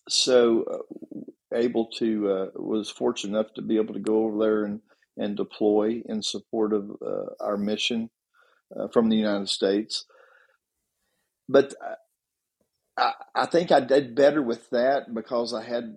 [0.09, 1.21] so, uh,
[1.55, 4.81] able to uh, was fortunate enough to be able to go over there and
[5.17, 8.11] and deploy in support of uh, our mission
[8.93, 10.07] from the United States.
[11.49, 11.75] But
[12.97, 15.97] I, I think I did better with that because I had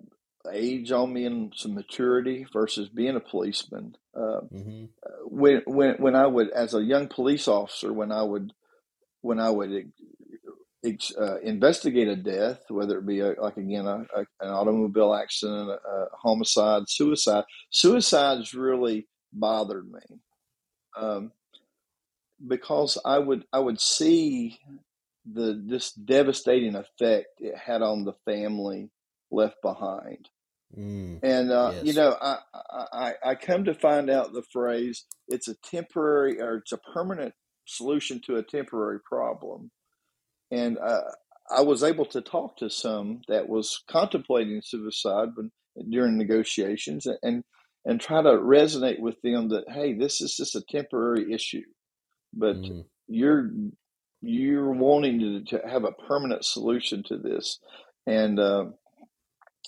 [0.50, 3.96] age on me and some maturity versus being a policeman.
[4.16, 4.84] Uh, mm-hmm.
[5.24, 8.52] When when when I would, as a young police officer, when I would
[9.20, 9.92] when I would
[11.20, 15.70] uh, investigate a death, whether it be a, like again a, a, an automobile accident,
[15.70, 20.20] a, homicide, suicide, suicides really bothered me
[20.98, 21.32] um,
[22.46, 24.58] because I would I would see
[25.32, 28.90] the this devastating effect it had on the family
[29.30, 30.28] left behind.
[30.76, 31.84] Mm, and uh, yes.
[31.84, 32.38] you know, I,
[32.92, 37.34] I I come to find out the phrase "it's a temporary" or "it's a permanent
[37.66, 39.70] solution to a temporary problem,"
[40.50, 41.00] and uh,
[41.50, 45.50] I was able to talk to some that was contemplating suicide when,
[45.90, 47.44] during negotiations, and
[47.86, 51.64] and try to resonate with them that hey, this is just a temporary issue,
[52.34, 52.84] but mm.
[53.06, 53.50] you're
[54.20, 57.58] you're wanting to, to have a permanent solution to this,
[58.06, 58.66] and uh,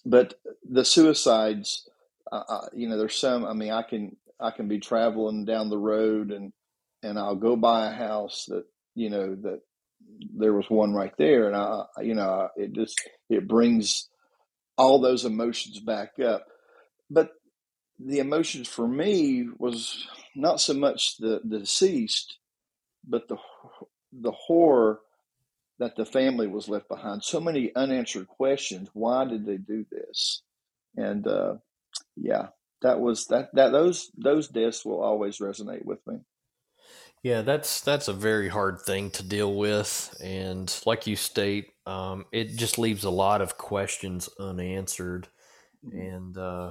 [0.04, 0.34] but
[0.68, 1.88] the suicides,
[2.32, 3.44] uh, uh, you know, there's some.
[3.44, 6.52] I mean, I can I can be traveling down the road and
[7.02, 9.60] and I'll go by a house that you know that
[10.36, 14.08] there was one right there, and I you know it just it brings
[14.76, 16.46] all those emotions back up.
[17.10, 17.32] But
[17.98, 22.38] the emotions for me was not so much the, the deceased,
[23.06, 23.36] but the
[24.12, 25.00] the horror
[25.78, 27.24] that the family was left behind.
[27.24, 28.88] So many unanswered questions.
[28.92, 30.42] Why did they do this?
[30.96, 31.54] And uh,
[32.16, 32.48] yeah,
[32.82, 36.18] that was that that those those deaths will always resonate with me.
[37.22, 42.24] Yeah, that's that's a very hard thing to deal with, and like you state, um,
[42.32, 45.28] it just leaves a lot of questions unanswered,
[45.84, 45.98] mm-hmm.
[45.98, 46.70] and uh,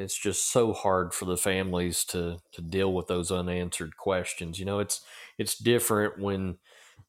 [0.00, 4.58] it's just so hard for the families to to deal with those unanswered questions.
[4.58, 5.02] You know, it's
[5.38, 6.58] it's different when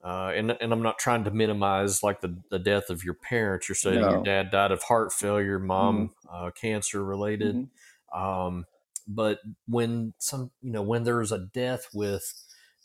[0.04, 3.70] uh, and and I'm not trying to minimize like the, the death of your parents.
[3.70, 4.10] You're saying no.
[4.12, 6.48] your dad died of heart failure, mom mm-hmm.
[6.48, 7.56] uh, cancer related.
[7.56, 8.20] Mm-hmm.
[8.22, 8.66] Um,
[9.08, 12.34] but when some you know when there's a death with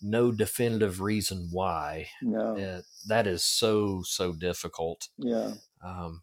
[0.02, 2.56] no definitive reason why, no.
[2.56, 5.08] Uh, that is so so difficult.
[5.18, 5.52] Yeah.
[5.82, 6.22] Um,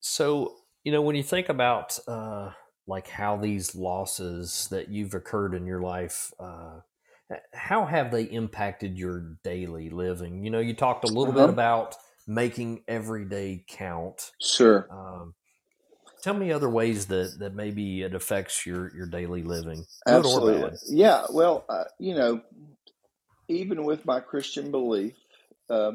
[0.00, 2.50] so you know when you think about uh,
[2.86, 6.80] like how these losses that you've occurred in your life uh,
[7.52, 10.44] how have they impacted your daily living?
[10.44, 11.46] You know, you talked a little uh-huh.
[11.46, 11.96] bit about
[12.26, 14.32] making every day count.
[14.40, 14.86] Sure.
[14.90, 15.34] Um,
[16.22, 19.84] tell me other ways that, that maybe it affects your, your daily living.
[20.06, 20.78] Absolutely.
[20.88, 21.24] Yeah.
[21.32, 22.42] Well, uh, you know,
[23.48, 25.14] even with my Christian belief
[25.68, 25.92] uh,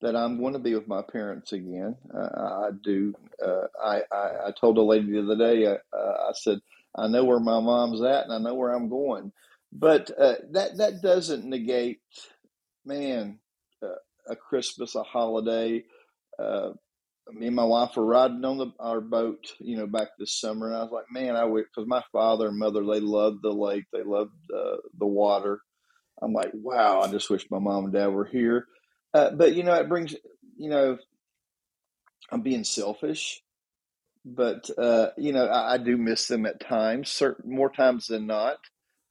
[0.00, 3.14] that I'm going to be with my parents again, uh, I do.
[3.44, 6.58] Uh, I, I, I, told a lady the other day, uh, I said,
[6.96, 9.32] I know where my mom's at and I know where I'm going.
[9.72, 12.00] But uh, that that doesn't negate,
[12.84, 13.38] man,
[13.82, 13.96] uh,
[14.28, 15.84] a Christmas, a holiday.
[16.38, 16.70] Uh,
[17.30, 20.68] me and my wife were riding on the, our boat, you know, back this summer,
[20.68, 23.52] and I was like, man, I would because my father and mother they loved the
[23.52, 25.60] lake, they loved uh, the water.
[26.22, 28.66] I'm like, wow, I just wish my mom and dad were here.
[29.14, 30.14] Uh, but you know, it brings,
[30.56, 30.98] you know,
[32.30, 33.42] I'm being selfish,
[34.24, 38.26] but uh, you know, I, I, do miss them at times, certain more times than
[38.26, 38.58] not.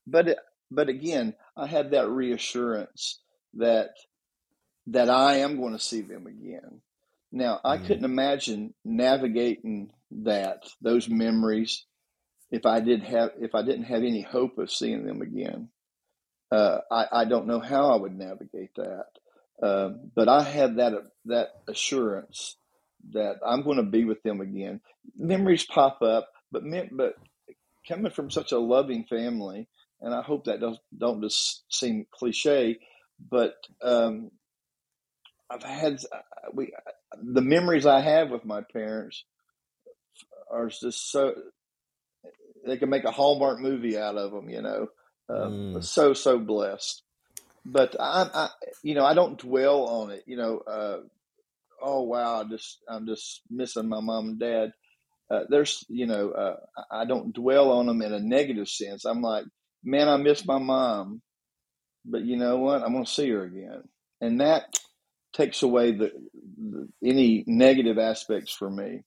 [0.05, 0.37] But
[0.69, 3.19] but again, I have that reassurance
[3.55, 3.91] that
[4.87, 6.81] that I am going to see them again.
[7.31, 7.87] Now, I mm-hmm.
[7.87, 11.85] couldn't imagine navigating that those memories
[12.51, 15.69] if I did have if I didn't have any hope of seeing them again.
[16.49, 19.07] Uh, I, I don't know how I would navigate that,
[19.61, 20.93] uh, but I had that
[21.25, 22.57] that assurance
[23.11, 24.81] that I'm going to be with them again.
[25.17, 27.15] Memories pop up, but but
[27.87, 29.67] coming from such a loving family,
[30.01, 32.79] and I hope that don't don't just seem cliche,
[33.31, 34.31] but um,
[35.49, 35.99] I've had
[36.53, 36.73] we
[37.21, 39.23] the memories I have with my parents
[40.51, 41.33] are just so
[42.65, 44.87] they can make a Hallmark movie out of them, you know.
[45.29, 45.83] Uh, mm.
[45.83, 47.01] So so blessed,
[47.67, 48.49] but I, I,
[48.81, 50.23] you know, I don't dwell on it.
[50.25, 50.99] You know, uh,
[51.81, 54.73] oh wow, just I'm just missing my mom and dad.
[55.29, 56.55] Uh, there's, you know, uh,
[56.89, 59.03] I don't dwell on them in a negative sense.
[59.03, 59.43] I'm like,
[59.83, 61.21] man, I miss my mom,
[62.05, 62.81] but you know what?
[62.81, 63.83] I'm to see her again,
[64.21, 64.63] and that
[65.33, 66.11] takes away the,
[66.57, 69.01] the any negative aspects for me.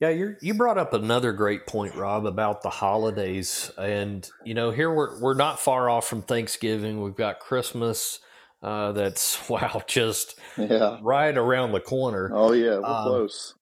[0.00, 4.70] Yeah, you you brought up another great point, Rob, about the holidays, and you know
[4.70, 7.02] here we're we're not far off from Thanksgiving.
[7.02, 8.20] We've got Christmas.
[8.62, 10.98] Uh, that's wow, just yeah.
[11.02, 12.30] right around the corner.
[12.32, 13.54] Oh yeah, we're um, close.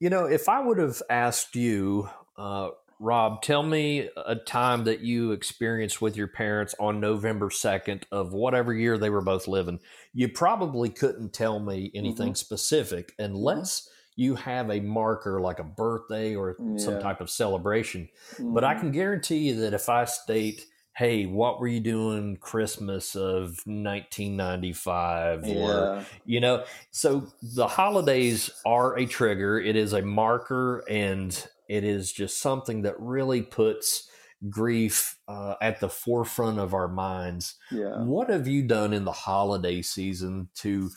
[0.00, 5.00] You know, if I would have asked you, uh, Rob, tell me a time that
[5.00, 9.80] you experienced with your parents on November 2nd of whatever year they were both living.
[10.12, 12.34] You probably couldn't tell me anything mm-hmm.
[12.34, 13.88] specific unless
[14.20, 16.76] you have a marker like a birthday or yeah.
[16.76, 18.06] some type of celebration.
[18.34, 18.52] Mm-hmm.
[18.52, 18.80] But I mm-hmm.
[18.80, 25.46] can guarantee you that if I state, hey, what were you doing Christmas of 1995?
[25.46, 25.54] Yeah.
[25.56, 31.32] Or, you know, so the holidays are a trigger, it is a marker and
[31.70, 34.06] it is just something that really puts
[34.50, 37.54] grief uh, at the forefront of our minds.
[37.70, 38.02] Yeah.
[38.02, 40.90] What have you done in the holiday season to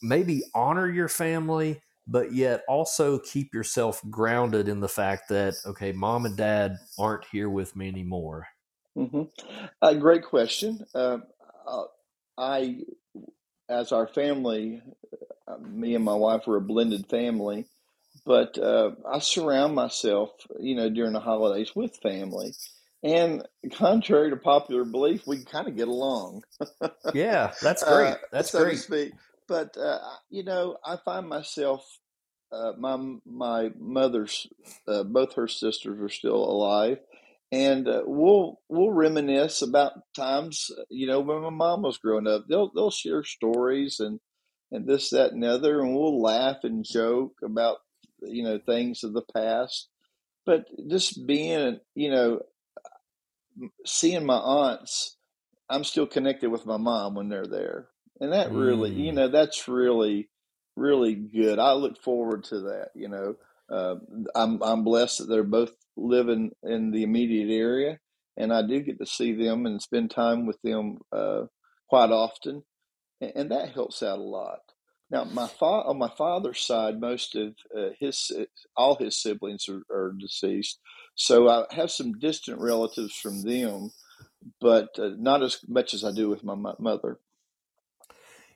[0.00, 5.92] maybe honor your family, but yet also keep yourself grounded in the fact that, okay,
[5.92, 8.48] mom and dad aren't here with me anymore?
[8.96, 9.22] Mm-hmm.
[9.80, 10.84] Uh, great question.
[10.94, 11.18] Uh,
[12.36, 12.78] I,
[13.68, 14.82] as our family,
[15.46, 17.66] uh, me and my wife were a blended family.
[18.24, 22.54] But uh, I surround myself, you know, during the holidays with family.
[23.02, 26.42] And contrary to popular belief, we kind of get along.
[27.14, 28.16] yeah, that's uh, great.
[28.32, 29.12] That's uh, so great.
[29.48, 31.86] But uh, you know, I find myself.
[32.52, 32.96] Uh, my
[33.26, 34.46] my mother's
[34.88, 36.98] uh, both her sisters are still alive,
[37.52, 42.46] and we'll we'll reminisce about times you know when my mom was growing up.
[42.48, 44.20] They'll they'll share stories and
[44.72, 47.78] and this that and the other, and we'll laugh and joke about
[48.22, 49.88] you know things of the past.
[50.46, 52.40] but just being, you know,
[53.86, 55.16] seeing my aunts,
[55.70, 57.88] I'm still connected with my mom when they're there.
[58.20, 59.16] And that really, you Mm.
[59.16, 60.28] know, that's really,
[60.76, 61.58] really good.
[61.58, 62.90] I look forward to that.
[62.94, 63.36] You know,
[63.70, 63.96] uh,
[64.34, 67.98] I'm I'm blessed that they're both living in the immediate area,
[68.36, 71.44] and I do get to see them and spend time with them uh,
[71.88, 72.64] quite often,
[73.20, 74.60] and, and that helps out a lot.
[75.10, 78.30] Now, my fa- on my father's side, most of uh, his
[78.76, 80.80] all his siblings are, are deceased,
[81.14, 83.90] so I have some distant relatives from them,
[84.60, 87.18] but uh, not as much as I do with my mother.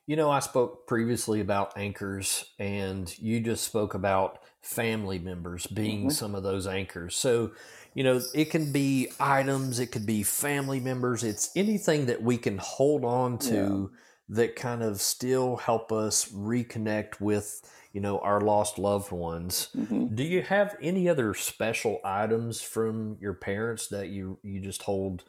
[0.06, 6.08] You know, I spoke previously about anchors, and you just spoke about family members being
[6.08, 7.16] hmm some of those anchors.
[7.16, 7.54] So,
[7.94, 12.36] you know, it can be items, it could be family members, it's anything that we
[12.36, 13.80] can hold on Yeah.
[13.80, 13.92] to
[14.28, 19.68] that kind of still help us reconnect with, you know, our lost loved ones.
[19.74, 24.82] hmm Do you have any other special items from your parents that you you just
[24.82, 25.22] hold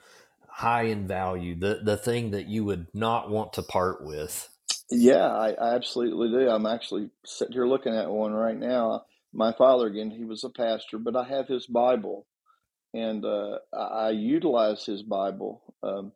[0.47, 4.49] high in value, the the thing that you would not want to part with?
[4.91, 6.49] Yeah, I, I absolutely do.
[6.49, 9.03] I'm actually sitting here looking at one right now.
[9.33, 12.25] My father, again, he was a pastor, but I have his Bible,
[12.93, 15.61] and uh, I, I utilize his Bible.
[15.83, 16.13] Um,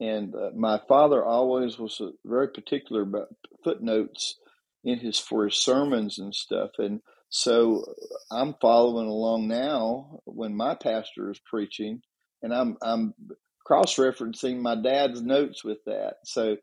[0.00, 3.28] and uh, my father always was uh, very particular about
[3.64, 4.36] footnotes
[4.84, 6.70] in his for his sermons and stuff.
[6.78, 7.84] And so
[8.30, 12.02] I'm following along now when my pastor is preaching,
[12.42, 13.14] and I'm I'm
[13.64, 16.16] cross referencing my dad's notes with that.
[16.24, 16.56] So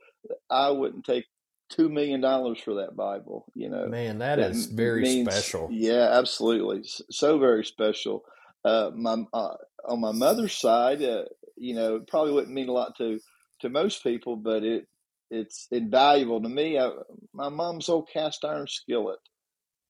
[0.49, 1.25] I wouldn't take
[1.69, 3.45] two million dollars for that Bible.
[3.55, 5.69] You know, Man, that that is very means special.
[5.71, 8.23] yeah, absolutely, so very special.
[8.63, 9.55] Uh, my uh,
[9.85, 11.23] on my mother's side, uh,
[11.57, 13.19] you know, it probably wouldn't mean a lot to
[13.61, 14.87] to most people, but it
[15.29, 16.77] it's invaluable to me.
[16.77, 16.91] I,
[17.33, 19.19] my mom's old cast iron skillet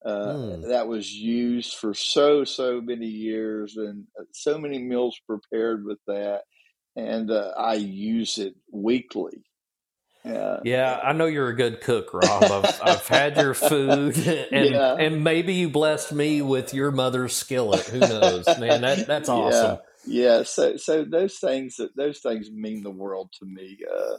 [0.05, 0.69] uh, Mm.
[0.69, 5.99] that was used for so so many years, and uh, so many meals prepared with
[6.07, 6.41] that,
[6.95, 9.43] and uh, I use it weekly.
[10.23, 12.43] Uh, Yeah, I know you're a good cook, Rob.
[12.43, 14.15] I've I've had your food,
[14.51, 17.85] and yeah, and maybe you blessed me with your mother's skillet.
[17.87, 18.81] Who knows, man?
[18.81, 19.79] That that's awesome.
[20.05, 20.43] yeah.
[20.43, 23.79] So so those things those things mean the world to me.
[23.91, 24.17] Uh,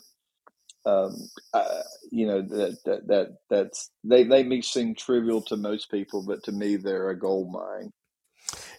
[0.85, 5.91] um, uh, you know that, that that that's they they may seem trivial to most
[5.91, 7.93] people, but to me they're a gold mine.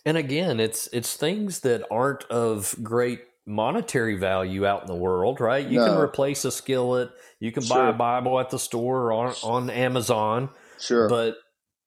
[0.05, 5.39] And again, it's it's things that aren't of great monetary value out in the world,
[5.39, 5.65] right?
[5.65, 9.35] You can replace a skillet, you can buy a Bible at the store or on
[9.43, 11.09] on Amazon, sure.
[11.09, 11.35] but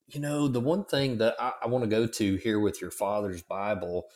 [0.09, 2.91] you know the one thing that I, I want to go to here with your
[2.91, 4.09] father's Bible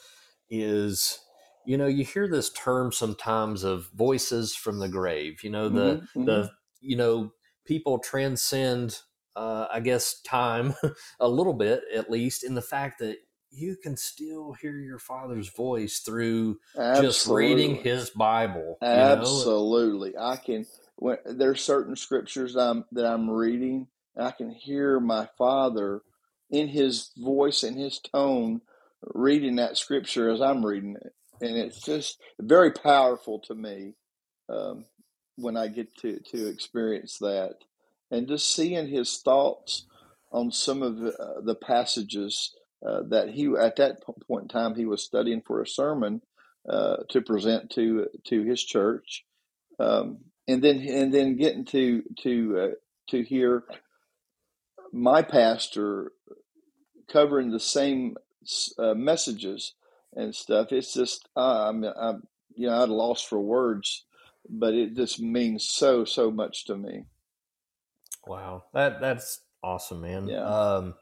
[0.49, 1.21] is
[1.67, 5.43] you know you hear this term sometimes of voices from the grave.
[5.43, 7.33] You know the hmm hmm the you know
[7.67, 9.01] people transcend
[9.37, 10.75] uh i guess time
[11.21, 13.17] a little bit at least in the fact that
[13.51, 20.15] you can still hear your father's voice through just reading his bible you know absolutely.
[20.19, 25.29] I can when there's certain scriptures I'm that I'm reading, and I can hear my
[25.39, 26.03] father
[26.51, 28.61] in his voice and his tone
[29.15, 33.95] reading that scripture as I'm reading it, and it's just very powerful to me.
[34.49, 34.85] um,
[35.37, 37.57] when I get to, to experience that.
[38.11, 39.87] And just seeing his thoughts
[40.33, 42.55] on some of the, uh, the passages
[42.87, 46.23] uh, that he, at that point in time, he was studying for a sermon
[46.69, 49.25] uh, to present to to his church,
[49.79, 50.19] um,
[50.49, 52.75] and then and then getting to to uh,
[53.09, 53.65] to hear
[54.93, 56.13] my pastor
[57.11, 58.17] covering the same
[58.79, 59.75] uh, messages
[60.15, 60.73] and stuff.
[60.73, 62.23] It's just uh, I'm, I'm
[62.55, 64.05] you know at a loss for words,
[64.49, 67.05] but it just means so so much to me.
[68.27, 70.45] wow that that's awesome man Yeah.
[70.45, 70.95] um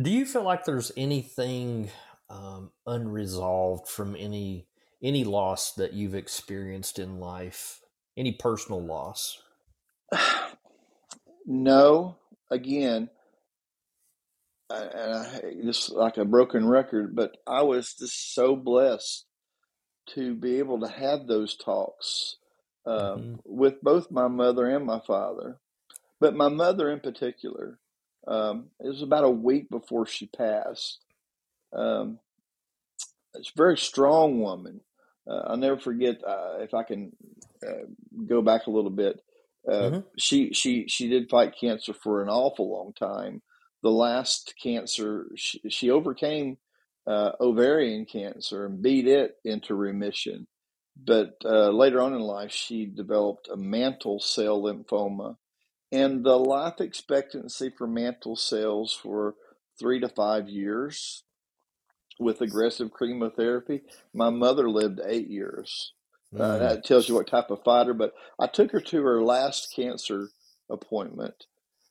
[0.00, 1.90] do you feel like there's anything
[2.30, 4.66] um unresolved from any
[5.02, 7.80] any loss that you've experienced in life?
[8.16, 9.42] Any personal loss?
[11.46, 12.16] No,
[12.50, 13.10] again,
[14.70, 19.26] I, and I, this is like a broken record, but I was just so blessed
[20.14, 22.36] to be able to have those talks
[22.86, 25.58] um, hmm with both my mother and my father.
[26.20, 27.78] But my mother, in particular,
[28.26, 31.00] um, it was about a week before she passed.
[31.74, 32.18] Um,
[33.34, 34.80] it's a very strong woman.
[35.30, 37.12] Uh, I'll never forget uh, if I can
[37.66, 37.86] uh,
[38.26, 39.20] go back a little bit.
[39.70, 43.42] Uh, hmm she she she did fight cancer for an awful long time.
[43.82, 46.58] The last cancer she, she overcame
[47.06, 50.46] uh, ovarian cancer and beat it into remission.
[51.02, 55.36] But uh, later on in life, she developed a mantle cell lymphoma,
[55.92, 59.34] and the life expectancy for mantle cells for
[59.78, 61.24] three to five years
[62.20, 63.82] with aggressive chemotherapy.
[64.14, 65.94] My mother lived eight years.
[66.38, 66.60] Uh, Mm.
[66.60, 67.94] that tells you what type of fighter.
[67.94, 70.30] But I took her to her last cancer
[70.70, 71.46] appointment,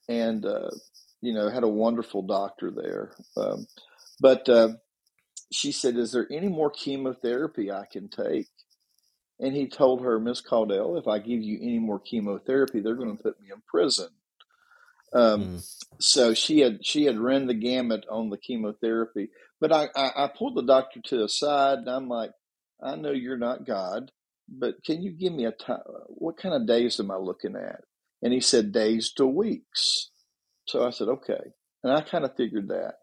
[0.10, 0.72] and uh,
[1.22, 3.14] you know had a wonderful doctor there.
[3.38, 3.68] Um,
[4.22, 4.70] but uh,
[5.52, 8.48] she said, "Is there any more chemotherapy I can take?"
[9.40, 13.16] And he told her, Miss Caudell, if I give you any more chemotherapy, they're going
[13.18, 14.10] to put me in prison.
[15.14, 15.64] Um, Mm.
[16.00, 19.30] so she had she had run the gamut on the chemotherapy.
[19.62, 22.32] But I, I, I pulled the doctor to the side, and I'm like,
[22.82, 24.12] I know you're not God,
[24.50, 25.80] but can you give me a time?
[26.08, 27.82] What kind of days am I looking at?
[28.24, 30.10] And he said days to weeks.
[30.68, 31.42] So I said okay,
[31.84, 32.98] and I kind of figured that,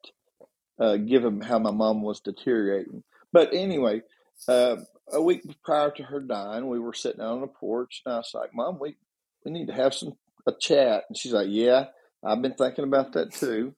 [0.78, 3.04] uh, given how my mom was deteriorating.
[3.32, 4.02] But anyway,
[4.48, 4.76] uh,
[5.10, 8.18] a week prior to her dying, we were sitting out on the porch, and I
[8.18, 8.96] was like, "Mom, we
[9.44, 11.86] we need to have some a chat." And she's like, "Yeah,
[12.24, 13.74] I've been thinking about that too."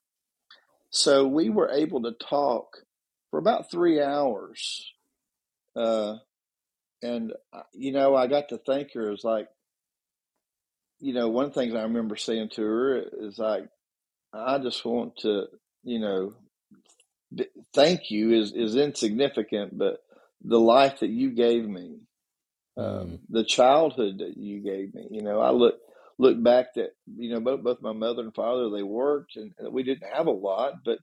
[0.91, 2.79] So we were able to talk
[3.31, 4.93] for about three hours,
[5.75, 6.17] uh,
[7.03, 9.11] and uh, you know, I got to thank her.
[9.11, 9.49] Was like,
[11.01, 13.69] you know, one of the things I remember saying to her is like,
[14.33, 15.47] "I just want to,
[15.83, 16.35] you know,
[17.75, 20.04] thank you is is insignificant, but
[20.45, 21.99] the life that you gave me."
[22.79, 23.03] Mm.
[23.03, 25.07] um, the childhood that you gave me.
[25.11, 25.77] You know, I look
[26.19, 29.83] look back that you know both both my mother and father they worked and we
[29.83, 30.99] didn't have a lot, but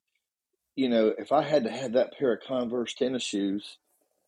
[0.76, 3.78] you know if I had to have that pair of Converse tennis shoes,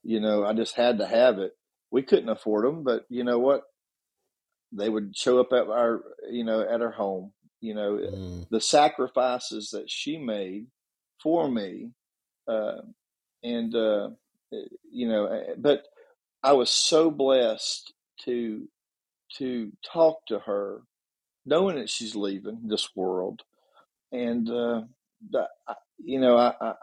[0.03, 1.53] you know I just had to have it.
[1.91, 3.63] We couldn't afford them, but you know what?
[4.73, 6.01] They would show up at our
[6.31, 7.33] you know at our home.
[7.61, 8.47] You know Mm.
[8.51, 10.67] the sacrifices that she made
[11.21, 11.91] for me,
[12.47, 12.81] uh,
[13.43, 14.09] and uh,
[14.91, 15.83] you know, eh, but
[16.43, 17.93] I was so blessed
[18.25, 18.67] to
[19.37, 20.81] to talk to her,
[21.45, 23.41] knowing that she's leaving this world,
[24.11, 24.81] and uh,
[26.03, 26.73] you know, I, I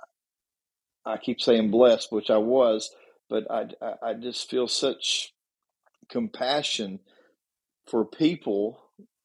[1.04, 2.94] I keep saying blessed, which I was,
[3.28, 3.68] but I,
[4.02, 5.32] I just feel such
[6.10, 7.00] compassion
[7.86, 8.80] for people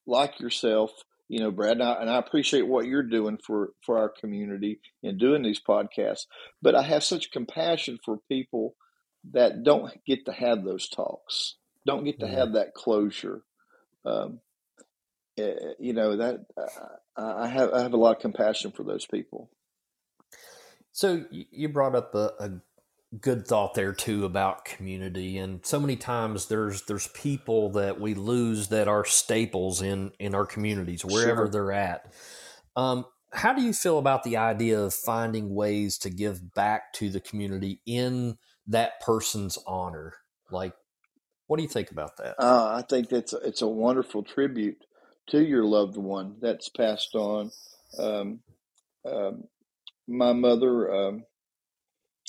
[0.08, 0.92] like yourself.
[1.28, 4.80] You know, Brad, and I, and I appreciate what you're doing for for our community
[5.04, 6.26] and doing these podcasts.
[6.62, 8.76] But I have such compassion for people
[9.32, 11.56] that don't get to have those talks,
[11.86, 12.34] don't get to Mm.
[12.34, 13.44] have that closure.
[14.06, 14.40] Um,
[15.38, 19.06] eh, you know that uh, I have I have a lot of compassion for those
[19.08, 19.50] people.
[20.92, 22.52] So you brought up a, a
[23.22, 28.14] good thought there too about community, and so many times there's there's people that we
[28.14, 31.50] lose that are staples in in our communities wherever Sure.
[31.50, 32.14] they're at.
[32.76, 37.10] Um, how do you feel about the idea of finding ways to give back to
[37.10, 38.38] the community in
[38.68, 40.14] that person's honor?
[40.52, 40.74] Like,
[41.48, 42.38] what do you think about that?
[42.40, 44.78] Uh, I think that's it's a wonderful tribute
[45.28, 47.52] to your loved one that's passed on.
[47.98, 48.40] Um,
[49.06, 49.44] um,
[50.08, 51.24] my mother, um,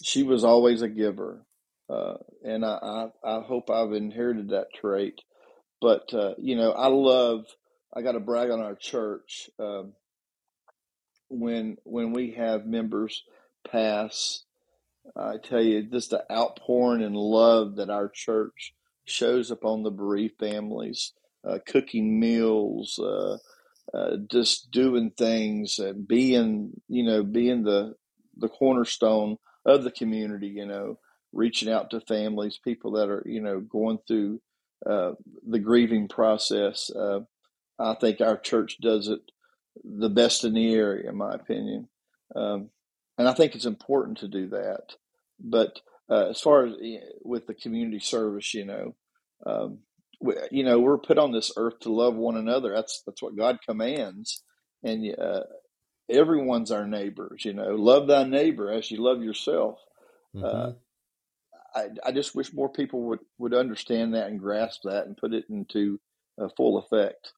[0.02, 1.44] she was always a giver,
[1.88, 5.20] uh, and I, I I hope I've inherited that trait.
[5.80, 7.46] But uh, you know, I love.
[7.94, 9.48] I got to brag on our church.
[9.58, 9.94] Um,
[11.28, 13.24] when when we have members
[13.70, 14.44] pass,
[15.16, 18.74] I tell you, just the outpouring and love that our church
[19.04, 21.12] shows upon the bereaved families,
[21.46, 23.38] uh, cooking meals, uh,
[23.94, 27.94] uh, just doing things, uh, being you know being the
[28.36, 30.48] the cornerstone of the community.
[30.48, 30.98] You know,
[31.32, 34.40] reaching out to families, people that are you know going through
[34.86, 35.12] uh,
[35.46, 36.90] the grieving process.
[36.90, 37.20] Uh,
[37.78, 39.20] I think our church does it
[39.84, 41.88] the best in the area, in my opinion.
[42.34, 42.70] Um,
[43.18, 44.94] and I think it's important to do that.
[45.38, 48.94] But uh, as far as eh, with the community service, you know,
[49.44, 49.78] um,
[50.20, 52.72] we, you know, we're put on this earth to love one another.
[52.72, 54.42] That's that's what God commands,
[54.82, 55.40] and uh,
[56.08, 57.44] everyone's our neighbors.
[57.44, 59.78] You know, love thy neighbor as you love yourself.
[60.42, 60.70] Uh, hmm
[61.74, 65.34] I, I just wish more people would, would understand that and grasp that and put
[65.34, 66.00] it into
[66.40, 67.32] uh, full effect.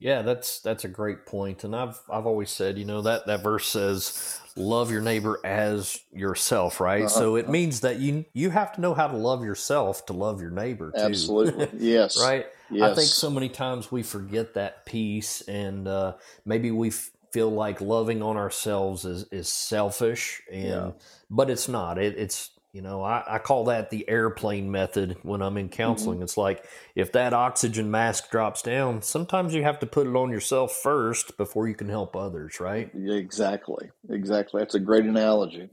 [0.00, 3.42] Yeah, that's that's a great point, and I've I've always said, you know, that that
[3.42, 7.02] verse says, "Love your neighbor as yourself," right?
[7.04, 7.18] Uh-huh.
[7.18, 10.40] So it means that you you have to know how to love yourself to love
[10.40, 11.32] your neighbor too.
[11.42, 12.46] Absolutely, yes, right?
[12.70, 12.80] yes.
[12.80, 17.50] I think so many times we forget that piece, and uh, maybe we f- feel
[17.50, 20.90] like loving on ourselves is is selfish, and Yeah.
[21.30, 21.98] but it's not.
[21.98, 26.22] It, it's you know I, I call that the airplane method when I'm in counseling.
[26.22, 26.64] It's like
[26.94, 31.36] if that oxygen mask drops down, sometimes you have to put it on yourself first
[31.36, 32.90] before you can help others, right?
[32.94, 34.60] Exactly, exactly.
[34.60, 35.70] That's a great analogy.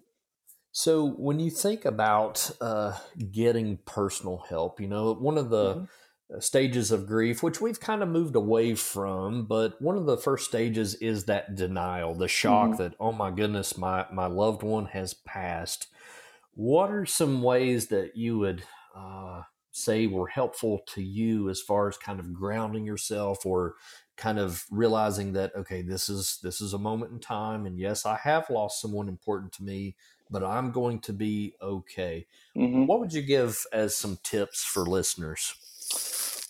[0.71, 2.97] So when you think about uh,
[3.31, 5.87] getting personal help, you know, one of the Mhm.
[6.33, 9.45] Uh, stages of grief, which we've kind of moved away from.
[9.45, 12.77] But one of the first stages is that denial, the shock Mhm.
[12.77, 15.87] that, oh my goodness, my, my loved one has passed.
[16.53, 18.63] What are some ways that you would
[18.95, 23.75] uh, say were helpful to you as far as kind of grounding yourself or
[24.15, 28.05] kind of realizing that okay this is this is a moment in time and yes
[28.05, 29.93] i have lost someone important to me
[30.29, 34.85] but i'm going to be okay hmm what would you give as some tips for
[34.85, 35.55] listeners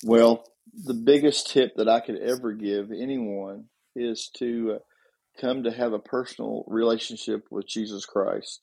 [0.05, 4.79] Well, the biggest tip that I could ever give anyone is to uh,
[5.41, 8.61] come to have a personal relationship with Jesus Christ.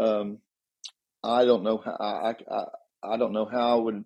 [0.00, 0.38] Um,
[1.22, 2.64] I don't know how I, I
[3.02, 4.04] I don't know how I would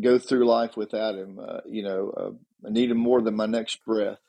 [0.00, 1.40] go through life without him.
[1.40, 4.20] Uh, you know, uh, I need him more than my next breath.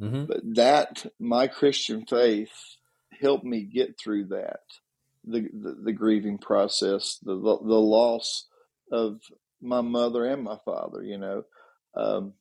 [0.00, 0.24] mm-hmm.
[0.24, 2.76] But that my Christian faith
[3.20, 4.60] helped me get through that
[5.24, 8.46] the the, the grieving process, the, the the loss
[8.90, 9.20] of
[9.62, 11.02] my mother and my father.
[11.02, 11.44] You know,
[11.96, 12.34] um,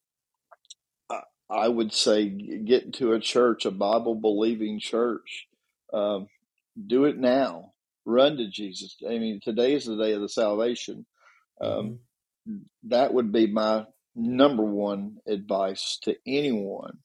[1.10, 5.48] I, I would say get into a church, a Bible believing church.
[5.94, 6.28] Um,
[6.86, 7.74] do it now.
[8.06, 8.98] Run to Jesus.
[9.08, 11.06] I mean, today is the day of the salvation.
[11.62, 11.96] Um,
[12.48, 12.58] Mm-hmm.
[12.86, 17.00] that would be my number one advice to anyone.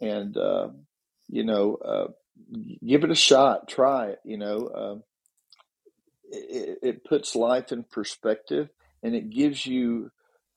[0.00, 0.70] And, uh,
[1.28, 2.08] you know, uh,
[2.86, 4.20] give it a shot, try it.
[4.24, 4.96] You know, uh,
[6.30, 8.68] it, it puts life in perspective
[9.02, 10.10] and it gives you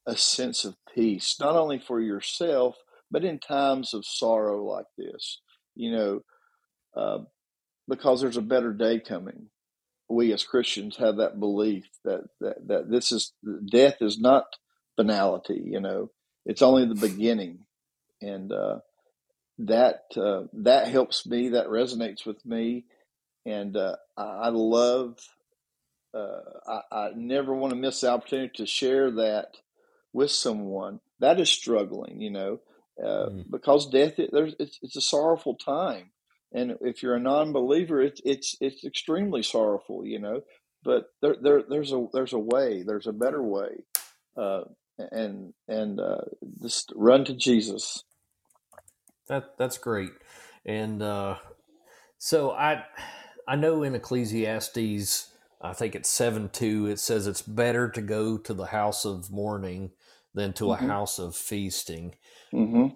[0.05, 2.75] a sense of peace, not only for yourself,
[3.09, 5.41] but in times of sorrow like this,
[5.75, 6.21] you know,
[6.95, 7.19] uh,
[7.87, 9.49] because there's a better day coming.
[10.09, 13.33] We as Christians have that belief that, that, that this is
[13.71, 14.45] death is not
[14.95, 16.11] finality, you know,
[16.45, 17.59] it's only the beginning.
[18.21, 18.79] And, uh,
[19.59, 22.85] that, uh, that helps me, that resonates with me.
[23.45, 25.17] And, uh, I, love,
[26.68, 29.57] I, I never want to miss the opportunity to share that
[30.13, 32.59] with someone that is struggling, you know,
[33.03, 33.45] uh, Mm.
[33.51, 36.11] because death it's, it's a sorrowful time,
[36.53, 40.41] and if you're a non-believer, it's it's it's extremely sorrowful, you know.
[40.84, 43.84] But there there there's a there's a way, there's a better way,
[44.38, 44.63] uh,
[44.97, 46.22] and and uh,
[46.63, 48.03] just run to Jesus.
[49.28, 50.11] that that's great
[50.66, 51.36] and uh,
[52.18, 52.84] so i
[53.47, 55.32] i know in ecclesiastes
[55.66, 59.32] i think it's 7 2 it says it's better to go to the house of
[59.32, 59.91] mourning
[60.36, 62.16] than to a hmm house of feasting.
[62.51, 62.88] Hmm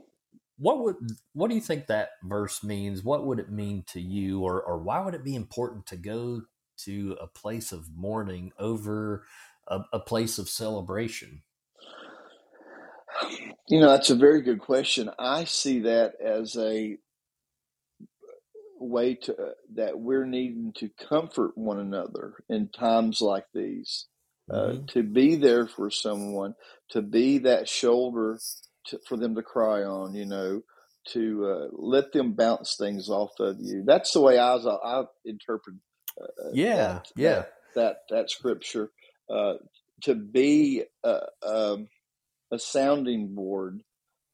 [0.58, 0.96] what would
[1.34, 3.04] what do you think that verse means?
[3.04, 4.42] What would it mean to you?
[4.42, 6.42] Or or why would it be important to go
[6.86, 9.26] to a place of mourning over
[9.68, 11.42] a, a place of celebration?
[13.68, 15.10] You know, that's a very good question.
[15.20, 16.98] I see that as a
[18.80, 24.08] way to uh, that we're needing to comfort one another in times like these.
[24.52, 24.86] Uh, mm-hmm.
[24.88, 26.56] to be there for someone,
[26.90, 28.40] to be that shoulder
[28.88, 30.62] to, for them to cry on, you know,
[31.08, 33.84] to uh, let them bounce things off of you.
[33.86, 35.76] That's the way I, was, I interpret
[36.20, 38.90] uh, yeah that yeah that that that scripture.
[39.30, 39.54] Uh,
[40.02, 41.88] to be a, um,
[42.52, 43.82] a sounding board,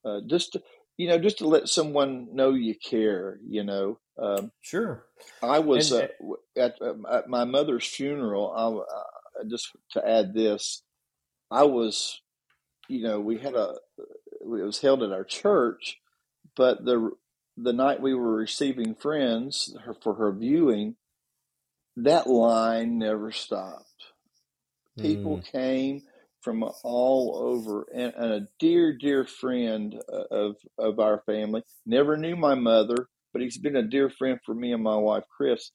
[0.04, 0.62] uh, just to,
[0.96, 3.38] you know, just to let someone know you care.
[3.46, 5.04] You know, um, sure
[5.42, 8.52] I was and uh, at, um, at my mother's funeral.
[8.52, 10.82] I, uh, just to add this,
[11.50, 12.20] I was,
[12.88, 15.98] you know, we had a it was held at our church,
[16.56, 17.10] but the
[17.56, 20.96] the night we were receiving friends for her viewing,
[21.96, 23.84] that line never stopped.
[24.98, 26.02] People mm, came
[26.40, 32.16] from all over, and, and a dear, dear friend uh, of of our family never
[32.16, 35.70] knew my mother, but he's been a dear friend for me and my wife, Chris.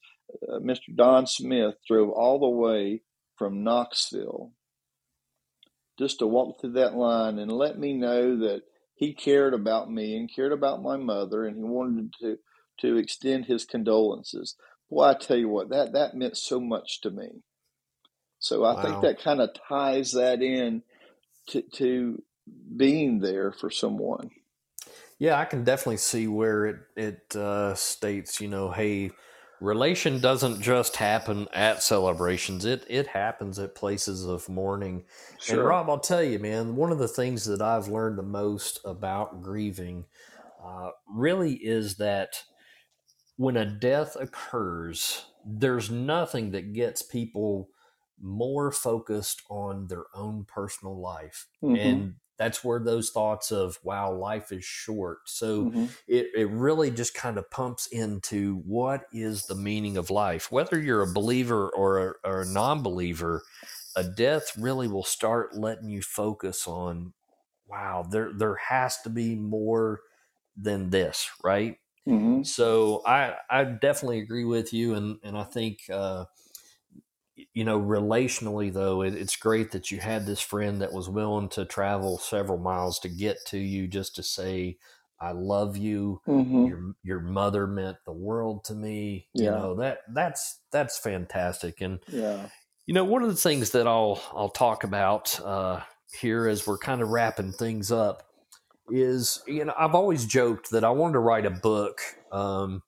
[0.52, 0.96] Uh, Mr.
[0.96, 3.04] Don Smith drove all the way
[3.38, 4.52] from Knoxville
[6.00, 8.64] just to walk through that line and let me know that
[8.96, 12.38] he cared about me and cared about my mother, and he wanted to
[12.80, 14.56] to extend his condolences.
[14.90, 17.44] Boy, I tell you what, that that meant so much to me.
[18.40, 20.82] So I think that kind of ties that in
[21.50, 22.24] to, to
[22.76, 24.32] being there for someone.
[25.22, 29.12] Yeah, I can definitely see where it it uh, states, you know, hey,
[29.60, 35.06] relation doesn't just happen at celebrations; it it happens at places of mourning.
[35.48, 38.80] And Rob, I'll tell you, man, one of the things that I've learned the most
[38.84, 40.08] about grieving
[40.60, 42.44] uh, really is that
[43.38, 47.70] when a death occurs, there's nothing that gets people
[48.20, 51.48] more focused on their own personal life.
[51.62, 55.20] hmm And that's where those thoughts of, wow, life is short.
[55.30, 60.10] So hmm it, it really just kind of pumps into what is the meaning of
[60.10, 60.52] life.
[60.52, 63.44] Whether you're a believer or a, or a non believer,
[63.96, 67.14] a death really will start letting you focus on,
[67.68, 70.02] wow, there there has to be more
[70.56, 71.78] than this, right?
[72.08, 72.42] Mm-hmm.
[72.44, 76.26] So I I definitely agree with you, and and I think uh,
[77.54, 81.50] you know relationally though it, it's great that you had this friend that was willing
[81.50, 84.78] to travel several miles to get to you just to say
[85.24, 86.20] I love you.
[86.28, 86.66] Mm-hmm.
[86.66, 89.28] Your your mother meant the world to me.
[89.36, 92.50] You know that that's that's fantastic, and Yeah.
[92.88, 95.82] you know, one of the things that I'll I'll talk about uh,
[96.20, 98.24] here as we're kind of wrapping things up
[98.90, 102.82] is you know I've always joked that I wanted to write a book um,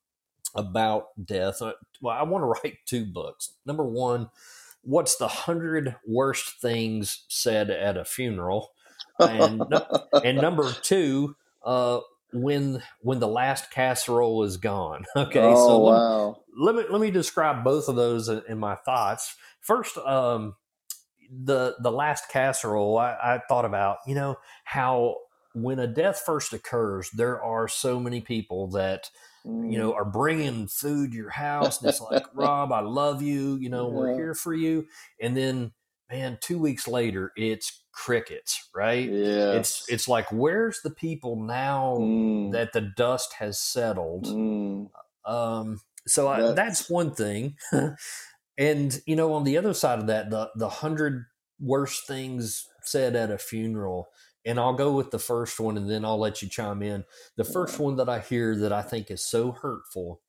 [0.56, 1.62] about death.
[1.62, 3.54] Uh, Well, I want to write two books.
[3.66, 4.30] Number one,
[4.84, 8.72] what's the hundred worst things said at a funeral,
[9.20, 9.64] and
[10.24, 11.99] and number two, uh,
[12.34, 15.06] when when the last casserole is gone.
[15.16, 16.38] Okay, oh so let wow.
[16.58, 19.36] let me let me describe both of those in, in my thoughts.
[19.62, 20.56] First, um,
[21.32, 25.18] the the last casserole, I, I thought about you know how
[25.54, 29.10] when a death first occurs, there are so many people that
[29.46, 33.56] you know are bringing food to your house, and it's like Rob, I love you,
[33.56, 34.86] you know, we're here for you,
[35.22, 35.74] and then
[36.12, 39.10] man, two weeks later, it's crickets, right?
[39.10, 39.54] Yeah.
[39.54, 44.26] It's it's like where's the people now Mm, that the dust has settled?
[44.28, 44.89] mm,
[45.26, 47.58] Um, so I, That's- that's one thing.
[48.58, 51.26] and you know, on the other side of that, the the hundred
[51.60, 54.08] worst things said at a funeral.
[54.46, 57.06] And I'll go with the first one, and then I'll let you chime in.
[57.38, 60.22] The first one that I hear that I think is so hurtful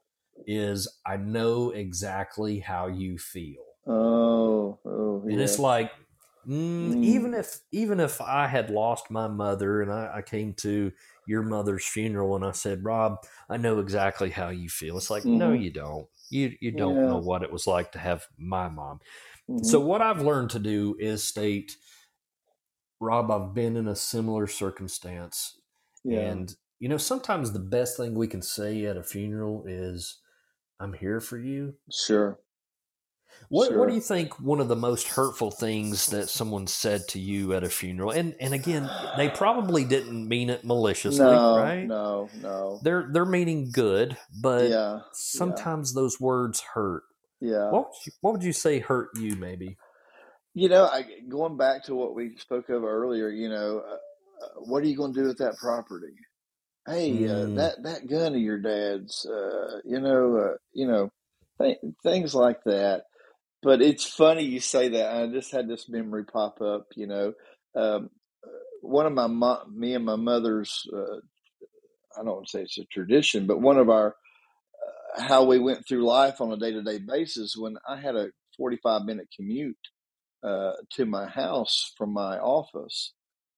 [0.46, 5.90] is I know exactly how you feel, oh, oh, and it's like
[6.46, 6.94] mm, Mm.
[7.00, 10.92] even if even if I had lost my mother and I, I came to
[11.24, 14.96] your mother's funeral and I said, Rob, I know exactly how you feel.
[14.98, 15.54] It's like, no, Mhm.
[15.54, 16.08] you don't.
[16.30, 17.04] You you don't Yeah.
[17.04, 19.00] know what it was like to have my mom.
[19.48, 19.64] Mhm.
[19.64, 21.76] So what I've learned to do is state,
[23.04, 25.58] Rob, I've been in a similar circumstance.
[26.04, 26.20] yeah.
[26.20, 30.18] And you know, sometimes the best thing we can say at a funeral is,
[30.80, 31.74] I'm here for you.
[31.90, 32.38] sure.
[33.48, 33.78] What Sure.
[33.78, 34.38] What do you think?
[34.40, 38.34] One of the most hurtful things that someone said to you at a funeral, and
[38.40, 41.84] and again, they probably didn't mean it maliciously, no, right?
[41.84, 42.80] no, no.
[42.82, 47.02] They're they're meaning good, but yeah, sometimes those words hurt.
[47.40, 47.70] yeah.
[47.70, 49.34] What would you, what would you say hurt you?
[49.36, 49.76] Maybe.
[50.54, 53.94] You know, I, going back to what we spoke of earlier, you know, uh,
[54.44, 56.14] uh, what are you going to do with that property?
[56.86, 57.54] Hey, uh, Mm.
[57.56, 61.10] that that gun of your dad's, uh, you know, uh, you know,
[61.62, 63.04] th- things like that.
[63.62, 65.16] But it's funny you say that.
[65.16, 66.86] I just had this memory pop up.
[66.96, 67.32] You know,
[67.76, 68.10] um,
[68.82, 70.82] one of my mo- me and my mother's.
[70.92, 71.20] Uh,
[72.18, 74.16] I don't want to say it's a tradition, but one of our
[75.16, 77.56] uh, how we went through life on a day to day basis.
[77.56, 79.76] When I had a forty five minute commute
[80.44, 83.12] uh, to my house from my office,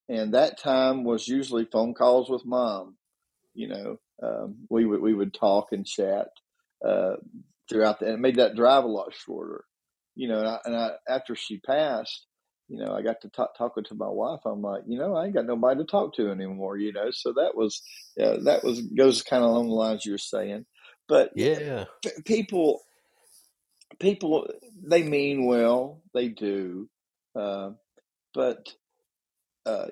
[0.09, 2.97] and that time was usually phone calls with mom.
[3.55, 6.29] You know, um, we would we would talk and chat
[6.87, 7.17] uh,
[7.69, 9.65] throughout that, and it made that drive a lot shorter.
[10.15, 12.27] You know, and, I, and I, after she passed,
[12.69, 14.41] you know, I got to talk talking to my wife.
[14.47, 16.79] I'm like, you know, I ain't got nobody to talk to anymore.
[16.79, 17.83] You know, so that was
[18.17, 20.67] yeah, that was goes kind of along the lines you were saying.
[21.09, 21.87] But Yeah.
[22.03, 22.83] p- people
[24.01, 24.49] people
[24.83, 26.89] they mean well they do
[27.37, 27.71] uh,
[28.35, 28.69] but
[29.67, 29.87] uh,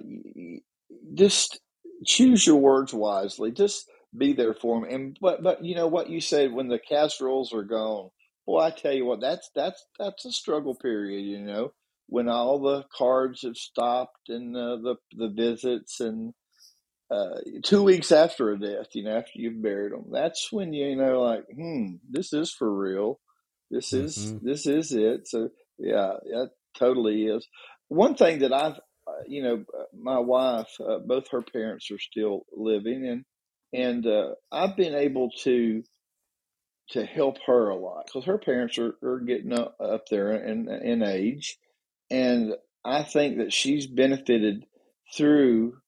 [1.15, 1.61] just
[2.05, 6.11] choose your words wisely just be there for them and but but you know what
[6.11, 8.11] you said when the casseroles are gone
[8.47, 11.73] Well, i tell you what that's that's that's a struggle period you know
[12.09, 16.35] when all the cards have stopped and uh, the the visits and
[17.11, 20.97] uh, two weeks after a death, you know, after you've buried them, that's when you
[20.97, 23.21] know, like, hmm, this is for real.
[23.75, 24.41] This is Mhm.
[24.43, 25.29] this is it.
[25.29, 27.49] So yeah, that totally is.
[27.89, 32.01] One thing that I've, uh, you know, uh, my wife, uh, both her parents are
[32.01, 33.27] still living, and
[33.75, 35.85] and uh, I've been able to
[36.91, 40.69] to help her a lot because her parents are, are getting up, up there in
[40.71, 41.59] in age,
[42.11, 42.55] and
[42.85, 44.67] I think that she's benefited
[45.17, 45.79] through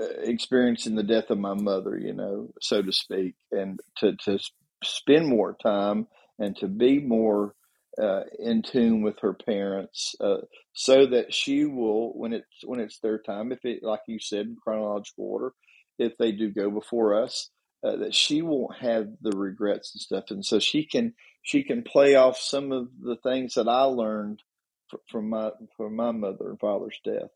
[0.00, 4.38] uh, experiencing the death of my mother, you know, so to speak, and to to
[4.84, 6.08] spend more time
[6.38, 7.54] and to be more
[8.00, 10.38] uh, in tune with her parents, uh,
[10.74, 14.46] so that she will, when it's when it's their time, if it like you said,
[14.46, 15.52] in chronological order,
[15.98, 17.50] if they do go before us,
[17.86, 21.82] uh, that she won't have the regrets and stuff, and so she can she can
[21.84, 24.42] play off some of the things that I learned
[24.90, 27.30] fr- from my from my mother and father's death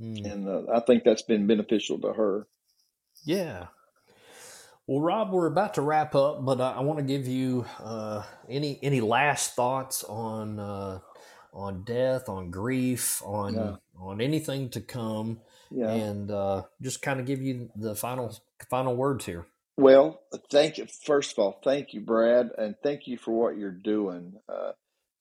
[0.00, 0.24] Mm.
[0.24, 2.46] and uh, I think that's been beneficial to her.
[3.24, 3.68] Yeah.
[4.88, 8.22] Well, Rob, we're about to wrap up, but I, I want to give you uh,
[8.48, 11.00] any any last thoughts on uh,
[11.52, 13.76] on death, on grief, on Yeah.
[14.00, 15.90] on anything to come, Yeah.
[15.92, 18.34] and uh, just kind of give you the final
[18.70, 19.46] final words here.
[19.76, 20.86] Well, thank you.
[20.86, 24.40] First of all, thank you, Brad, and thank you for what you're doing.
[24.48, 24.72] Uh,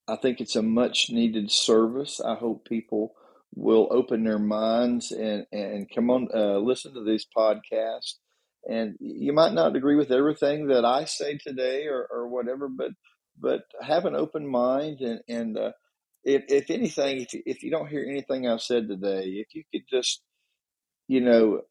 [0.07, 2.21] I think it's a much needed service.
[2.21, 3.15] I hope people
[3.53, 8.13] will open their minds and, and come on, uh, listen to these podcasts.
[8.69, 12.91] And you might not agree with everything that I say today or, or whatever, but
[13.39, 15.71] but have an open mind and and uh,
[16.23, 19.63] if if anything, if you, if you don't hear anything I've said today, if you
[19.71, 20.21] could just
[21.07, 21.61] you know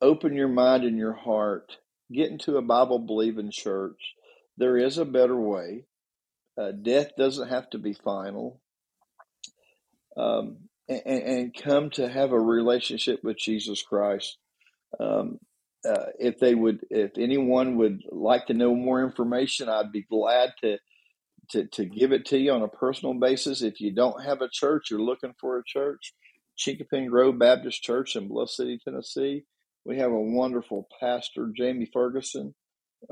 [0.00, 1.76] open your mind and your heart,
[2.12, 4.14] get into a Bible believing church.
[4.56, 5.84] There is a better way.
[6.60, 8.60] Uh, death doesn't have to be final.
[10.16, 14.36] Um, and, and come to have a relationship with Jesus Christ.
[15.00, 15.38] Um,
[15.84, 20.52] uh, if they would, if anyone would like to know more information, I'd be glad
[20.62, 20.78] to,
[21.50, 23.62] to, to give it to you on a personal basis.
[23.62, 26.14] If you don't have a church, you're looking for a church,
[26.58, 29.44] Chinquapin Grove Baptist Church in Bluff City, Tennessee.
[29.84, 32.54] We have a wonderful pastor, Jamie Ferguson.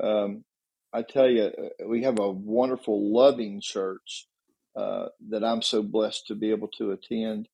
[0.01, 0.43] Um,
[0.91, 4.27] I tell you, uh, we have a wonderful, loving church
[4.75, 7.47] uh, that I'm so blessed to be able to attend.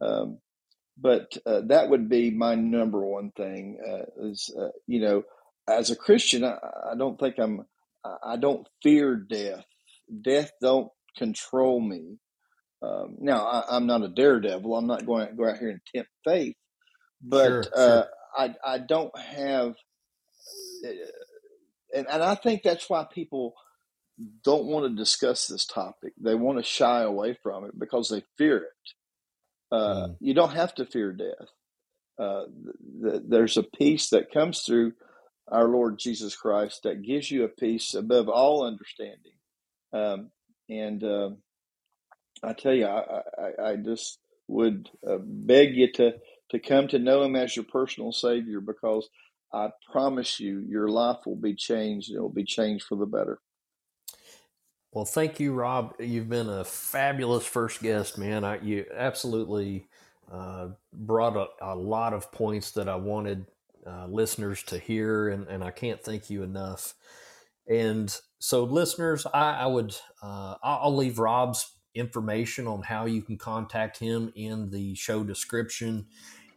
[0.00, 0.38] Um,
[1.00, 3.78] but uh, that would be my number one thing.
[3.86, 5.22] Uh, is uh, you know,
[5.68, 6.56] as a Christian, I,
[6.92, 7.66] I don't think I'm.
[8.24, 9.64] I don't fear death.
[10.22, 12.16] Death don't control me.
[12.82, 14.74] Um, now, I, I'm not a daredevil.
[14.74, 16.56] I'm not going to go out here and tempt faith.
[17.22, 18.06] But Sure, uh, sure.
[18.36, 19.74] I I don't have,
[20.86, 20.90] uh,
[21.94, 23.54] and and I think that's why people
[24.44, 26.12] don't want to discuss this topic.
[26.20, 28.94] They want to shy away from it because they fear it.
[29.72, 30.16] Uh, Mm.
[30.20, 31.48] you don't have to fear death.
[32.18, 34.94] Uh, th- th- there's a peace that comes through
[35.48, 39.34] our Lord Jesus Christ that gives you a peace above all understanding.
[39.92, 40.30] Um,
[40.70, 41.30] and uh,
[42.42, 44.18] I tell you, I, I, I just
[44.48, 46.12] would uh, beg you to,
[46.50, 49.08] to come to know Him as your personal Savior because
[49.52, 52.10] I promise you, your life will be changed.
[52.10, 53.40] and It will be changed for the better.
[54.92, 55.94] Well, thank you, Rob.
[56.00, 58.42] You've been a fabulous first guest, man.
[58.42, 59.86] I, you absolutely
[60.30, 63.46] uh, brought a, a lot of points that I wanted
[63.86, 66.94] uh, listeners to hear, and, and I can't thank you enough.
[67.68, 73.22] And so, listeners, I, I would uh, I'll I'll leave Rob's information on how you
[73.22, 76.06] can contact him in the show description.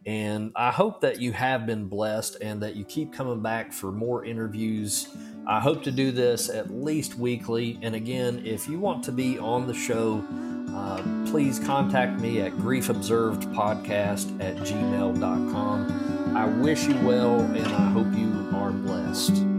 [0.06, 3.92] And I hope that you have been blessed and that you keep coming back for
[3.92, 5.08] more interviews.
[5.48, 7.80] I hope to do this at least weekly.
[7.82, 10.24] And again, if you want to be on the show,
[10.74, 16.36] uh, please contact me at griefobservedpodcast at gmail.com.
[16.36, 19.53] I wish you well and I hope you are blessed.